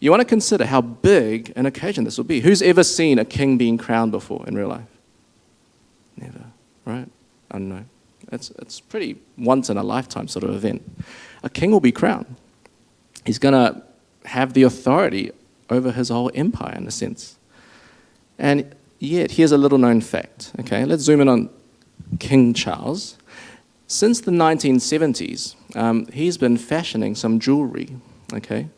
you 0.00 0.10
want 0.10 0.20
to 0.20 0.26
consider 0.26 0.66
how 0.66 0.80
big 0.80 1.52
an 1.56 1.66
occasion 1.66 2.04
this 2.04 2.16
will 2.16 2.24
be. 2.24 2.40
Who's 2.40 2.62
ever 2.62 2.84
seen 2.84 3.18
a 3.18 3.24
king 3.24 3.58
being 3.58 3.78
crowned 3.78 4.12
before 4.12 4.44
in 4.46 4.54
real 4.54 4.68
life? 4.68 4.88
Never, 6.16 6.44
right? 6.84 7.08
I 7.50 7.58
don't 7.58 7.68
know. 7.68 7.84
It's, 8.34 8.50
it's 8.58 8.80
pretty 8.80 9.16
once 9.38 9.70
in 9.70 9.76
a 9.76 9.82
lifetime 9.82 10.28
sort 10.28 10.44
of 10.44 10.54
event. 10.54 10.82
A 11.42 11.48
king 11.48 11.70
will 11.70 11.80
be 11.80 11.92
crowned. 11.92 12.36
He's 13.24 13.38
going 13.38 13.54
to 13.54 13.82
have 14.26 14.52
the 14.52 14.62
authority 14.62 15.32
over 15.70 15.92
his 15.92 16.08
whole 16.08 16.30
empire, 16.34 16.74
in 16.76 16.86
a 16.86 16.90
sense. 16.90 17.38
And 18.38 18.74
yet, 18.98 19.32
here's 19.32 19.52
a 19.52 19.58
little 19.58 19.78
known 19.78 20.00
fact. 20.00 20.52
Okay, 20.60 20.84
let's 20.84 21.02
zoom 21.02 21.20
in 21.20 21.28
on 21.28 21.50
King 22.18 22.52
Charles. 22.54 23.16
Since 23.86 24.22
the 24.22 24.30
1970s, 24.30 25.56
um, 25.76 26.06
he's 26.06 26.36
been 26.36 26.56
fashioning 26.56 27.14
some 27.14 27.38
jewelry. 27.38 27.96
Okay, 28.32 28.68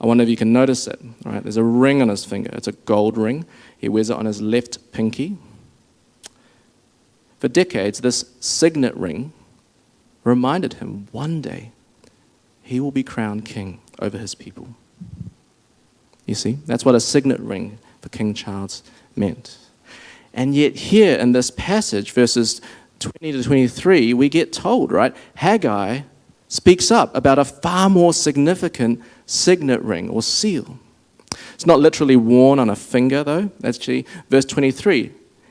I 0.00 0.06
wonder 0.06 0.22
if 0.22 0.30
you 0.30 0.36
can 0.36 0.52
notice 0.52 0.86
it. 0.86 1.00
Right, 1.24 1.42
there's 1.42 1.56
a 1.56 1.64
ring 1.64 2.00
on 2.00 2.08
his 2.08 2.24
finger. 2.24 2.50
It's 2.54 2.68
a 2.68 2.72
gold 2.72 3.16
ring. 3.16 3.44
He 3.76 3.88
wears 3.88 4.10
it 4.10 4.16
on 4.16 4.26
his 4.26 4.40
left 4.40 4.92
pinky. 4.92 5.36
For 7.42 7.48
decades, 7.48 8.02
this 8.02 8.24
signet 8.38 8.96
ring 8.96 9.32
reminded 10.22 10.74
him 10.74 11.08
one 11.10 11.40
day 11.40 11.72
he 12.62 12.78
will 12.78 12.92
be 12.92 13.02
crowned 13.02 13.44
king 13.44 13.80
over 13.98 14.16
his 14.16 14.36
people. 14.36 14.68
You 16.24 16.36
see, 16.36 16.58
that's 16.66 16.84
what 16.84 16.94
a 16.94 17.00
signet 17.00 17.40
ring 17.40 17.78
for 18.00 18.10
King 18.10 18.32
Charles 18.32 18.84
meant. 19.16 19.58
And 20.32 20.54
yet, 20.54 20.76
here 20.76 21.18
in 21.18 21.32
this 21.32 21.50
passage, 21.50 22.12
verses 22.12 22.60
20 23.00 23.32
to 23.32 23.42
23, 23.42 24.14
we 24.14 24.28
get 24.28 24.52
told, 24.52 24.92
right? 24.92 25.12
Haggai 25.34 26.02
speaks 26.46 26.92
up 26.92 27.12
about 27.12 27.40
a 27.40 27.44
far 27.44 27.90
more 27.90 28.14
significant 28.14 29.00
signet 29.26 29.82
ring 29.82 30.08
or 30.08 30.22
seal. 30.22 30.78
It's 31.54 31.66
not 31.66 31.80
literally 31.80 32.14
worn 32.14 32.60
on 32.60 32.70
a 32.70 32.76
finger, 32.76 33.24
though. 33.24 33.50
Actually, 33.64 34.06
verse 34.30 34.44
23, 34.44 35.10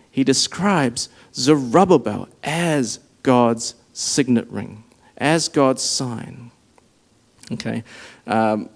he 0.10 0.24
describes 0.24 1.10
Zerubbabel 1.34 2.28
as 2.44 3.00
God's 3.24 3.76
signet 3.94 4.50
ring, 4.50 4.84
as 5.18 5.48
God's 5.48 5.82
sign. 5.82 6.52
Okay. 7.52 7.84
Um, 8.28 8.70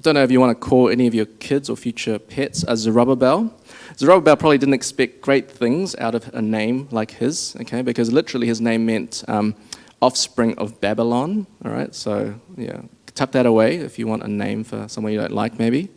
don't 0.00 0.14
know 0.14 0.22
if 0.22 0.30
you 0.30 0.40
want 0.40 0.58
to 0.58 0.66
call 0.66 0.88
any 0.88 1.06
of 1.06 1.14
your 1.14 1.26
kids 1.26 1.68
or 1.68 1.76
future 1.76 2.18
pets 2.18 2.64
a 2.66 2.76
Zerubbabel. 2.76 3.52
Zerubbabel 3.98 4.36
probably 4.36 4.56
didn't 4.56 4.74
expect 4.74 5.20
great 5.20 5.50
things 5.50 5.94
out 5.96 6.14
of 6.14 6.32
a 6.34 6.40
name 6.40 6.88
like 6.90 7.10
his, 7.10 7.54
okay, 7.60 7.82
because 7.82 8.10
literally 8.10 8.46
his 8.46 8.62
name 8.62 8.86
meant 8.86 9.22
um, 9.28 9.54
offspring 10.00 10.56
of 10.56 10.80
Babylon, 10.80 11.46
all 11.64 11.70
right? 11.70 11.94
So, 11.94 12.34
yeah, 12.56 12.80
tuck 13.14 13.32
that 13.32 13.44
away 13.44 13.76
if 13.76 13.98
you 13.98 14.06
want 14.06 14.22
a 14.22 14.28
name 14.28 14.64
for 14.64 14.88
someone 14.88 15.12
you 15.12 15.20
don't 15.20 15.32
like, 15.32 15.58
maybe. 15.58 15.90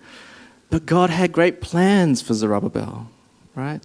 But 0.70 0.86
God 0.86 1.10
had 1.10 1.32
great 1.32 1.62
plans 1.62 2.22
for 2.22 2.34
Zerubbabel, 2.34 3.08
right? 3.56 3.82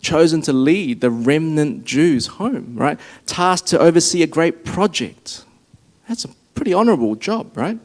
Chosen 0.00 0.42
to 0.42 0.52
lead 0.52 1.00
the 1.00 1.10
remnant 1.10 1.84
Jews 1.84 2.26
home, 2.26 2.74
right? 2.76 2.98
Tasked 3.26 3.68
to 3.68 3.78
oversee 3.78 4.22
a 4.22 4.26
great 4.26 4.64
project. 4.64 5.44
That's 6.08 6.24
a 6.24 6.28
pretty 6.54 6.72
honorable 6.72 7.14
job, 7.16 7.56
right? 7.56 7.78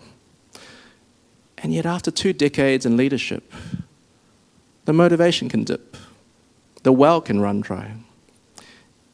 And 1.57 1.73
yet, 1.73 1.85
after 1.85 2.11
two 2.11 2.33
decades 2.33 2.85
in 2.85 2.97
leadership, 2.97 3.53
the 4.85 4.93
motivation 4.93 5.47
can 5.49 5.63
dip, 5.63 5.95
the 6.83 6.91
well 6.91 7.21
can 7.21 7.39
run 7.39 7.61
dry, 7.61 7.93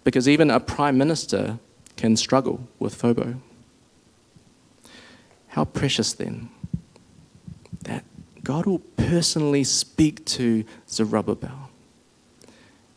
because 0.03 0.29
even 0.29 0.49
a 0.49 0.59
prime 0.59 0.97
minister 0.97 1.59
can 1.97 2.15
struggle 2.15 2.67
with 2.79 2.99
FOBO. 2.99 3.39
How 5.49 5.65
precious 5.65 6.13
then 6.13 6.49
that 7.83 8.05
God 8.43 8.65
will 8.65 8.79
personally 8.79 9.63
speak 9.63 10.23
to 10.25 10.63
Zerubbabel 10.87 11.66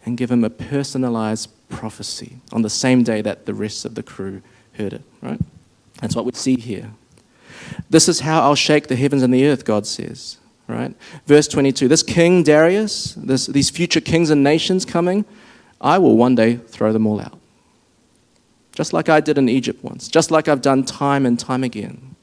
and 0.04 0.16
give 0.16 0.30
him 0.30 0.44
a 0.44 0.50
personalized 0.50 1.50
prophecy 1.68 2.38
on 2.52 2.62
the 2.62 2.70
same 2.70 3.02
day 3.02 3.22
that 3.22 3.46
the 3.46 3.54
rest 3.54 3.84
of 3.84 3.94
the 3.94 4.02
crew 4.02 4.42
heard 4.72 4.92
it, 4.92 5.02
right? 5.22 5.40
That's 6.00 6.16
what 6.16 6.24
we 6.24 6.32
see 6.32 6.56
here. 6.56 6.90
This 7.88 8.08
is 8.08 8.20
how 8.20 8.42
I'll 8.42 8.54
shake 8.54 8.88
the 8.88 8.96
heavens 8.96 9.22
and 9.22 9.32
the 9.32 9.46
earth, 9.46 9.64
God 9.64 9.86
says. 9.86 10.38
Right? 10.70 10.94
Verse 11.26 11.48
22 11.48 11.88
This 11.88 12.02
king 12.04 12.44
Darius, 12.44 13.14
this, 13.14 13.46
these 13.46 13.70
future 13.70 14.00
kings 14.00 14.30
and 14.30 14.44
nations 14.44 14.84
coming, 14.84 15.24
I 15.80 15.98
will 15.98 16.16
one 16.16 16.36
day 16.36 16.56
throw 16.56 16.92
them 16.92 17.06
all 17.06 17.20
out. 17.20 17.38
just 18.72 18.92
like 18.92 19.08
I 19.08 19.20
did 19.20 19.36
in 19.36 19.48
Egypt 19.48 19.82
once, 19.82 20.08
just 20.08 20.30
like 20.30 20.46
I've 20.46 20.62
done 20.62 20.84
time 20.84 21.26
and 21.26 21.38
time 21.38 21.64
again. 21.64 22.14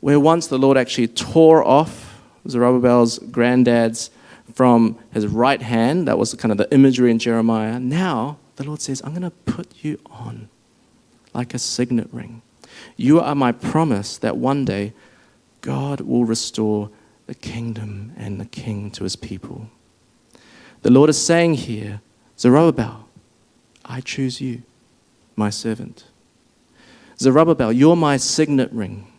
Where 0.00 0.18
once 0.18 0.48
the 0.48 0.58
Lord 0.58 0.76
actually 0.76 1.08
tore 1.08 1.64
off 1.64 2.20
Zerubbabel's 2.48 3.18
granddad's 3.18 4.10
from 4.54 4.98
his 5.12 5.26
right 5.26 5.60
hand, 5.60 6.08
that 6.08 6.16
was 6.16 6.32
kind 6.34 6.52
of 6.52 6.58
the 6.58 6.72
imagery 6.72 7.10
in 7.10 7.18
Jeremiah. 7.18 7.78
Now 7.78 8.38
the 8.56 8.64
Lord 8.64 8.80
says, 8.80 9.02
I'm 9.04 9.10
going 9.10 9.22
to 9.22 9.30
put 9.30 9.68
you 9.82 9.98
on 10.10 10.48
like 11.34 11.52
a 11.52 11.58
signet 11.58 12.08
ring. 12.12 12.42
You 12.96 13.20
are 13.20 13.34
my 13.34 13.52
promise 13.52 14.16
that 14.18 14.36
one 14.36 14.64
day 14.64 14.92
God 15.60 16.00
will 16.00 16.24
restore 16.24 16.90
the 17.26 17.34
kingdom 17.34 18.12
and 18.16 18.40
the 18.40 18.44
king 18.44 18.90
to 18.92 19.04
his 19.04 19.16
people. 19.16 19.68
The 20.82 20.90
Lord 20.90 21.10
is 21.10 21.20
saying 21.20 21.54
here, 21.54 22.00
Zerubbabel, 22.38 23.08
I 23.84 24.00
choose 24.00 24.40
you, 24.40 24.62
my 25.34 25.50
servant. 25.50 26.04
Zerubbabel, 27.18 27.72
you're 27.72 27.96
my 27.96 28.16
signet 28.16 28.70
ring. 28.72 29.10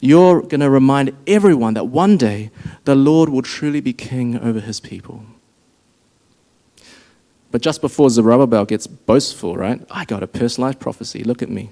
You're 0.00 0.42
going 0.42 0.60
to 0.60 0.70
remind 0.70 1.16
everyone 1.26 1.74
that 1.74 1.84
one 1.84 2.16
day 2.16 2.50
the 2.84 2.94
Lord 2.94 3.28
will 3.28 3.42
truly 3.42 3.80
be 3.80 3.92
king 3.92 4.38
over 4.38 4.60
his 4.60 4.80
people. 4.80 5.24
But 7.50 7.60
just 7.60 7.80
before 7.80 8.08
Zerubbabel 8.08 8.64
gets 8.64 8.86
boastful, 8.86 9.56
right? 9.56 9.80
I 9.90 10.04
got 10.06 10.22
a 10.22 10.26
personalized 10.26 10.80
prophecy. 10.80 11.22
Look 11.22 11.42
at 11.42 11.50
me. 11.50 11.70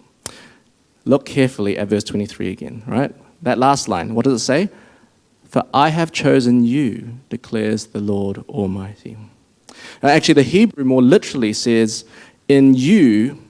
Look 1.07 1.25
carefully 1.25 1.79
at 1.79 1.89
verse 1.89 2.05
23 2.05 2.51
again, 2.51 2.83
right? 2.87 3.15
That 3.43 3.59
last 3.59 3.89
line, 3.89 4.15
what 4.15 4.25
does 4.25 4.43
it 4.43 4.45
say? 4.45 4.69
For 5.49 5.65
I 5.73 5.89
have 5.89 6.13
chosen 6.13 6.65
you, 6.65 7.19
declares 7.31 7.87
the 7.87 8.01
Lord 8.01 8.45
Almighty. 8.49 9.17
Now, 10.03 10.11
actually, 10.11 10.35
the 10.35 10.43
Hebrew 10.43 10.85
more 10.85 11.03
literally 11.03 11.53
says, 11.53 12.05
In 12.49 12.75
you 12.75 13.43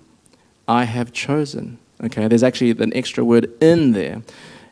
I 0.69 0.85
have 0.85 1.13
chosen. 1.13 1.79
Okay, 2.03 2.29
there's 2.29 2.43
actually 2.45 2.71
an 2.71 2.95
extra 2.95 3.25
word 3.25 3.51
in 3.61 3.93
there. 3.93 4.23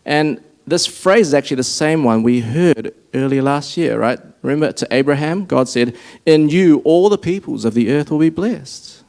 And 0.09 0.43
this 0.67 0.87
phrase 0.87 1.29
is 1.29 1.35
actually 1.35 1.59
the 1.59 1.65
same 1.65 2.03
one 2.03 2.23
we 2.23 2.41
heard 2.41 2.95
earlier 3.13 3.43
last 3.43 3.77
year, 3.77 3.99
right? 3.99 4.19
Remember 4.41 4.73
to 4.73 4.89
Abraham, 4.91 5.45
God 5.45 5.69
said, 5.69 5.95
In 6.25 6.49
you 6.49 6.79
all 6.79 7.11
the 7.11 7.19
peoples 7.19 7.67
of 7.67 7.75
the 7.75 7.93
earth 7.93 8.11
will 8.11 8.19
be 8.19 8.31
blessed. 8.31 9.05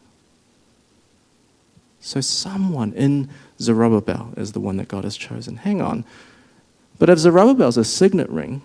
So 2.01 2.19
someone 2.19 2.91
in 2.93 3.29
Zerubbabel 3.61 4.33
is 4.35 4.51
the 4.51 4.59
one 4.59 4.75
that 4.75 4.89
God 4.89 5.05
has 5.05 5.15
chosen. 5.15 5.55
Hang 5.55 5.81
on. 5.81 6.03
But 6.97 7.09
if 7.09 7.17
Zerubbabel's 7.17 7.77
a 7.77 7.85
signet 7.85 8.29
ring, 8.29 8.61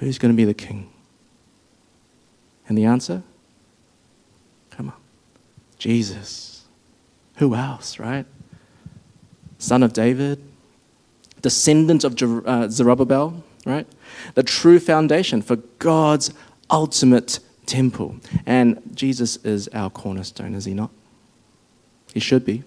who's 0.00 0.18
going 0.18 0.34
to 0.34 0.36
be 0.36 0.44
the 0.44 0.52
king? 0.52 0.90
And 2.68 2.76
the 2.76 2.84
answer? 2.84 3.22
Come 4.70 4.88
on. 4.88 4.96
Jesus. 5.78 6.64
Who 7.36 7.54
else, 7.54 7.98
right? 7.98 8.26
Son 9.56 9.82
of 9.82 9.94
David, 9.94 10.42
descendant 11.48 12.04
of 12.04 12.14
Jer- 12.14 12.46
uh, 12.46 12.68
Zerubbabel, 12.68 13.42
right? 13.64 13.86
The 14.34 14.42
true 14.42 14.78
foundation 14.78 15.40
for 15.40 15.56
God's 15.78 16.30
ultimate 16.70 17.38
temple. 17.64 18.16
And 18.44 18.82
Jesus 18.94 19.36
is 19.44 19.66
our 19.72 19.88
cornerstone, 19.88 20.54
is 20.54 20.66
he 20.66 20.74
not? 20.74 20.90
He 22.12 22.20
should 22.20 22.44
be. 22.44 22.64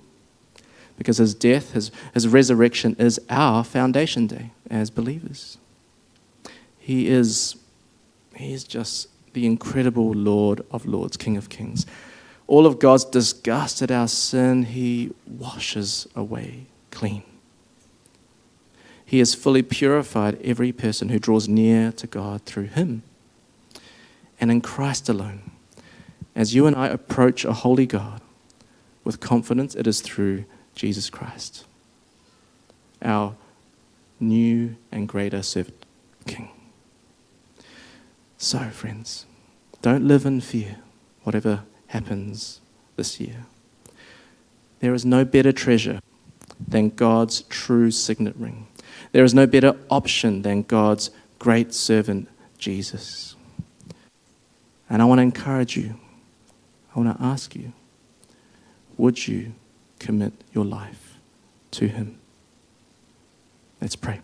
Because 0.98 1.18
his 1.18 1.36
death, 1.36 1.74
his, 1.74 1.92
his 2.16 2.28
resurrection 2.28 2.96
is 2.98 3.20
our 3.30 3.64
foundation 3.64 4.26
day 4.26 4.50
as 4.68 4.90
believers. 4.90 5.60
He 6.80 7.08
is, 7.08 7.56
he 8.36 8.52
is 8.52 8.64
just 8.64 9.10
the 9.34 9.46
incredible 9.46 10.12
Lord 10.12 10.62
of 10.72 10.88
Lords, 10.88 11.18
King 11.18 11.38
of 11.38 11.50
Kings. 11.50 11.86
All 12.48 12.66
of 12.66 12.80
God's 12.80 13.06
disgust 13.06 13.84
at 13.84 13.92
our 13.92 14.08
sin, 14.08 14.64
he 14.64 15.12
washes 15.28 16.08
away 16.16 16.66
clean. 16.90 17.22
He 19.12 19.20
has 19.20 19.36
fully 19.36 19.62
purified 19.62 20.42
every 20.42 20.72
person 20.72 21.10
who 21.10 21.20
draws 21.20 21.46
near 21.46 21.92
to 21.92 22.08
God 22.08 22.44
through 22.44 22.68
him. 22.68 23.04
And 24.40 24.50
in 24.50 24.62
Christ 24.62 25.10
alone, 25.10 25.52
as 26.34 26.56
you 26.56 26.66
and 26.66 26.78
I 26.78 26.88
approach 26.88 27.44
a 27.44 27.52
holy 27.52 27.86
God 27.86 28.22
with 29.04 29.20
confidence, 29.20 29.76
it 29.76 29.86
is 29.86 30.00
through 30.00 30.46
Jesus 30.76 31.10
Christ, 31.10 31.66
our 33.02 33.36
new 34.18 34.78
and 34.94 35.10
greater 35.10 35.44
servant 35.44 35.86
king. 36.26 36.50
So, 38.38 38.60
friends, 38.70 39.26
don't 39.82 40.08
live 40.08 40.26
in 40.26 40.40
fear, 40.40 40.78
whatever 41.24 41.64
happens 41.88 42.62
this 42.96 43.20
year. 43.20 43.46
There 44.80 44.94
is 44.94 45.04
no 45.04 45.26
better 45.26 45.52
treasure 45.52 46.00
than 46.66 46.92
God's 46.92 47.42
true 47.50 47.92
signet 47.92 48.38
ring. 48.38 48.68
There 49.12 49.24
is 49.24 49.34
no 49.34 49.46
better 49.46 49.76
option 49.90 50.42
than 50.42 50.64
God's 50.64 51.10
great 51.40 51.74
servant, 51.74 52.30
Jesus. 52.58 53.36
And 54.90 55.02
I 55.02 55.06
want 55.06 55.20
to 55.20 55.24
encourage 55.24 55.76
you, 55.76 55.96
I 56.96 57.00
want 57.00 57.18
to 57.18 57.24
ask 57.24 57.56
you, 57.56 57.74
would 58.98 59.28
you 59.28 59.54
commit 60.00 60.34
your 60.54 60.66
life 60.66 61.18
to 61.72 61.88
Him? 61.88 62.18
Let's 63.82 63.96
pray. 63.96 64.22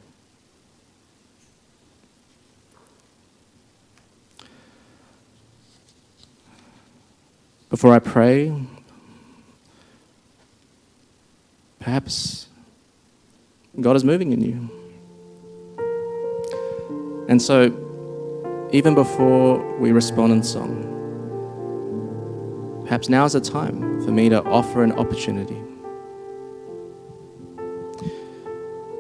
Before 7.70 7.94
I 7.94 8.00
pray, 8.00 8.54
perhaps 11.80 12.48
God 13.80 13.96
is 13.96 14.04
moving 14.04 14.32
in 14.32 14.42
you. 14.42 14.77
And 17.28 17.42
so, 17.42 18.70
even 18.72 18.96
before 18.96 19.78
we 19.80 19.92
respond 19.92 20.32
in 20.34 20.44
song, 20.44 20.94
perhaps 22.86 23.10
now 23.10 23.26
is 23.26 23.34
the 23.34 23.42
time 23.42 24.02
for 24.06 24.12
me 24.12 24.30
to 24.30 24.42
offer 24.44 24.84
an 24.84 24.94
opportunity. 24.94 25.62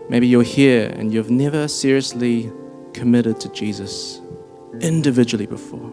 Maybe 0.10 0.28
you're 0.28 0.44
here 0.44 0.90
and 0.90 1.14
you've 1.14 1.30
never 1.30 1.68
seriously 1.68 2.52
committed 2.94 3.40
to 3.42 3.50
Jesus 3.50 4.22
individually 4.82 5.46
before. 5.46 5.92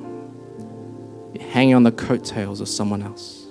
You're 1.35 1.49
hanging 1.49 1.75
on 1.75 1.83
the 1.83 1.93
coattails 1.93 2.61
of 2.61 2.69
someone 2.69 3.03
else. 3.03 3.47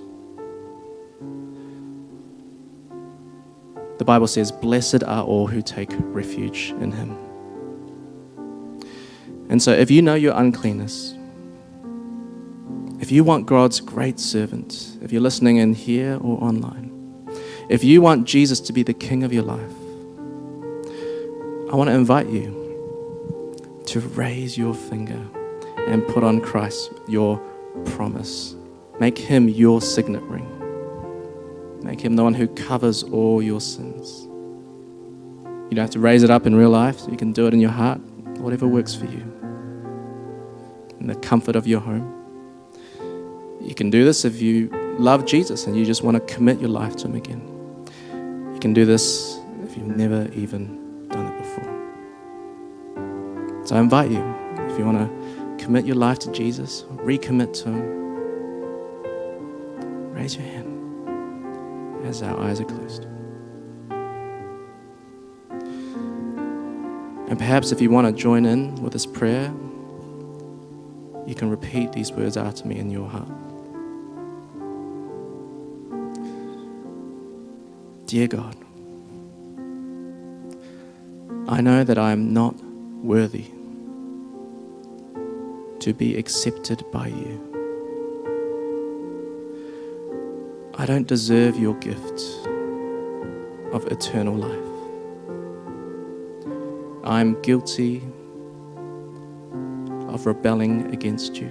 The 3.98 4.04
Bible 4.04 4.26
says, 4.26 4.50
Blessed 4.50 5.04
are 5.04 5.22
all 5.22 5.46
who 5.46 5.62
take 5.62 5.90
refuge 5.98 6.74
in 6.80 6.90
him. 6.90 7.23
And 9.48 9.62
so, 9.62 9.72
if 9.72 9.90
you 9.90 10.02
know 10.02 10.14
your 10.14 10.34
uncleanness, 10.36 11.14
if 13.00 13.12
you 13.12 13.24
want 13.24 13.46
God's 13.46 13.80
great 13.80 14.18
servant, 14.18 14.96
if 15.02 15.12
you're 15.12 15.20
listening 15.20 15.58
in 15.58 15.74
here 15.74 16.16
or 16.22 16.42
online, 16.42 16.90
if 17.68 17.84
you 17.84 18.00
want 18.00 18.26
Jesus 18.26 18.60
to 18.60 18.72
be 18.72 18.82
the 18.82 18.94
king 18.94 19.22
of 19.22 19.32
your 19.32 19.42
life, 19.42 19.72
I 21.70 21.76
want 21.76 21.88
to 21.88 21.94
invite 21.94 22.28
you 22.28 23.82
to 23.86 24.00
raise 24.00 24.56
your 24.56 24.74
finger 24.74 25.20
and 25.86 26.06
put 26.08 26.24
on 26.24 26.40
Christ 26.40 26.92
your 27.08 27.38
promise. 27.84 28.54
Make 29.00 29.18
him 29.18 29.48
your 29.48 29.82
signet 29.82 30.22
ring. 30.22 30.48
Make 31.82 32.00
him 32.00 32.16
the 32.16 32.22
one 32.22 32.32
who 32.32 32.48
covers 32.48 33.02
all 33.02 33.42
your 33.42 33.60
sins. 33.60 34.22
You 35.68 35.76
don't 35.76 35.82
have 35.82 35.90
to 35.90 35.98
raise 35.98 36.22
it 36.22 36.30
up 36.30 36.46
in 36.46 36.54
real 36.54 36.70
life, 36.70 37.00
you 37.10 37.16
can 37.16 37.32
do 37.32 37.46
it 37.46 37.54
in 37.54 37.60
your 37.60 37.70
heart, 37.70 37.98
whatever 38.38 38.66
works 38.66 38.94
for 38.94 39.06
you. 39.06 39.33
In 41.04 41.08
the 41.08 41.16
comfort 41.16 41.54
of 41.54 41.66
your 41.66 41.80
home. 41.80 42.06
You 43.60 43.74
can 43.74 43.90
do 43.90 44.06
this 44.06 44.24
if 44.24 44.40
you 44.40 44.70
love 44.98 45.26
Jesus 45.26 45.66
and 45.66 45.76
you 45.76 45.84
just 45.84 46.02
want 46.02 46.14
to 46.16 46.20
commit 46.34 46.60
your 46.60 46.70
life 46.70 46.96
to 46.96 47.06
him 47.08 47.14
again. 47.14 47.42
You 48.54 48.58
can 48.58 48.72
do 48.72 48.86
this 48.86 49.38
if 49.64 49.76
you've 49.76 49.94
never 49.98 50.30
even 50.32 51.06
done 51.08 51.26
it 51.26 51.36
before. 51.36 51.66
So 53.66 53.76
I 53.76 53.80
invite 53.80 54.10
you, 54.10 54.24
if 54.70 54.78
you 54.78 54.86
want 54.86 54.96
to 54.96 55.08
commit 55.62 55.84
your 55.84 55.96
life 55.96 56.20
to 56.20 56.32
Jesus, 56.32 56.84
recommit 56.84 57.52
to 57.64 57.68
him, 57.68 57.84
raise 60.14 60.36
your 60.36 60.46
hand 60.46 62.06
as 62.06 62.22
our 62.22 62.40
eyes 62.40 62.62
are 62.62 62.64
closed. 62.64 63.04
And 67.28 67.38
perhaps 67.38 67.72
if 67.72 67.82
you 67.82 67.90
want 67.90 68.06
to 68.06 68.12
join 68.14 68.46
in 68.46 68.76
with 68.76 68.94
this 68.94 69.04
prayer, 69.04 69.52
you 71.26 71.34
can 71.34 71.50
repeat 71.50 71.92
these 71.92 72.12
words 72.12 72.36
after 72.36 72.66
me 72.66 72.78
in 72.78 72.90
your 72.90 73.08
heart. 73.08 73.28
Dear 78.06 78.28
God, 78.28 78.56
I 81.48 81.60
know 81.60 81.84
that 81.84 81.98
I 81.98 82.12
am 82.12 82.32
not 82.32 82.54
worthy 83.02 83.46
to 85.80 85.92
be 85.92 86.16
accepted 86.16 86.84
by 86.90 87.08
you. 87.08 87.40
I 90.76 90.86
don't 90.86 91.06
deserve 91.06 91.58
your 91.58 91.74
gift 91.74 92.20
of 93.72 93.86
eternal 93.86 94.34
life. 94.34 94.74
I'm 97.04 97.40
guilty 97.42 98.02
of 100.14 100.26
rebelling 100.26 100.94
against 100.94 101.36
you 101.36 101.48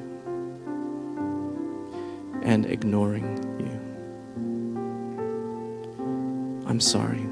and 2.44 2.66
ignoring 2.66 3.38
you. 3.60 3.74
I'm 6.66 6.80
sorry. 6.80 7.28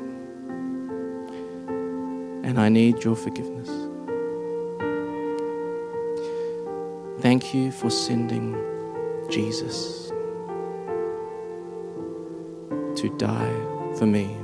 And 2.44 2.60
I 2.60 2.68
need 2.68 3.06
your 3.06 3.16
forgiveness. 3.16 3.70
Thank 7.22 7.54
you 7.54 7.72
for 7.72 7.90
sending 7.90 8.58
Jesus 9.30 10.10
to 12.98 13.16
die 13.18 13.56
for 13.98 14.06
me 14.06 14.36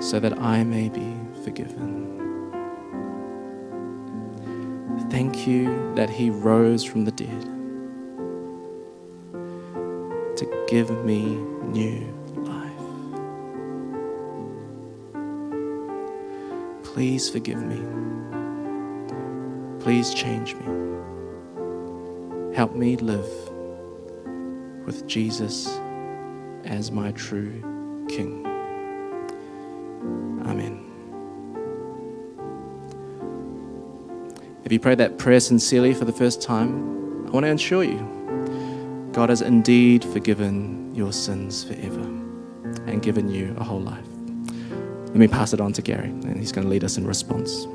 so 0.00 0.18
that 0.18 0.40
I 0.40 0.64
may 0.64 0.88
be 0.88 1.14
forgiven. 1.44 2.01
Thank 5.12 5.46
you 5.46 5.94
that 5.94 6.08
he 6.08 6.30
rose 6.30 6.82
from 6.82 7.04
the 7.04 7.12
dead 7.12 7.42
to 10.38 10.64
give 10.68 10.88
me 11.04 11.36
new 11.66 12.00
life. 12.36 12.72
Please 16.82 17.28
forgive 17.28 17.62
me. 17.62 17.82
Please 19.80 20.14
change 20.14 20.54
me. 20.54 20.64
Help 22.56 22.74
me 22.74 22.96
live 22.96 23.28
with 24.86 25.06
Jesus 25.06 25.78
as 26.64 26.90
my 26.90 27.12
true 27.12 27.60
King. 28.08 28.51
If 34.72 34.76
you 34.76 34.80
prayed 34.80 34.96
that 35.00 35.18
prayer 35.18 35.38
sincerely 35.38 35.92
for 35.92 36.06
the 36.06 36.14
first 36.14 36.40
time, 36.40 37.26
I 37.26 37.30
want 37.30 37.44
to 37.44 37.52
assure 37.52 37.84
you 37.84 39.10
God 39.12 39.28
has 39.28 39.42
indeed 39.42 40.02
forgiven 40.02 40.94
your 40.94 41.12
sins 41.12 41.62
forever 41.62 42.00
and 42.86 43.02
given 43.02 43.28
you 43.28 43.54
a 43.58 43.64
whole 43.64 43.82
life. 43.82 44.06
Let 45.08 45.16
me 45.16 45.28
pass 45.28 45.52
it 45.52 45.60
on 45.60 45.74
to 45.74 45.82
Gary, 45.82 46.08
and 46.08 46.38
he's 46.38 46.52
going 46.52 46.64
to 46.64 46.70
lead 46.70 46.84
us 46.84 46.96
in 46.96 47.06
response. 47.06 47.66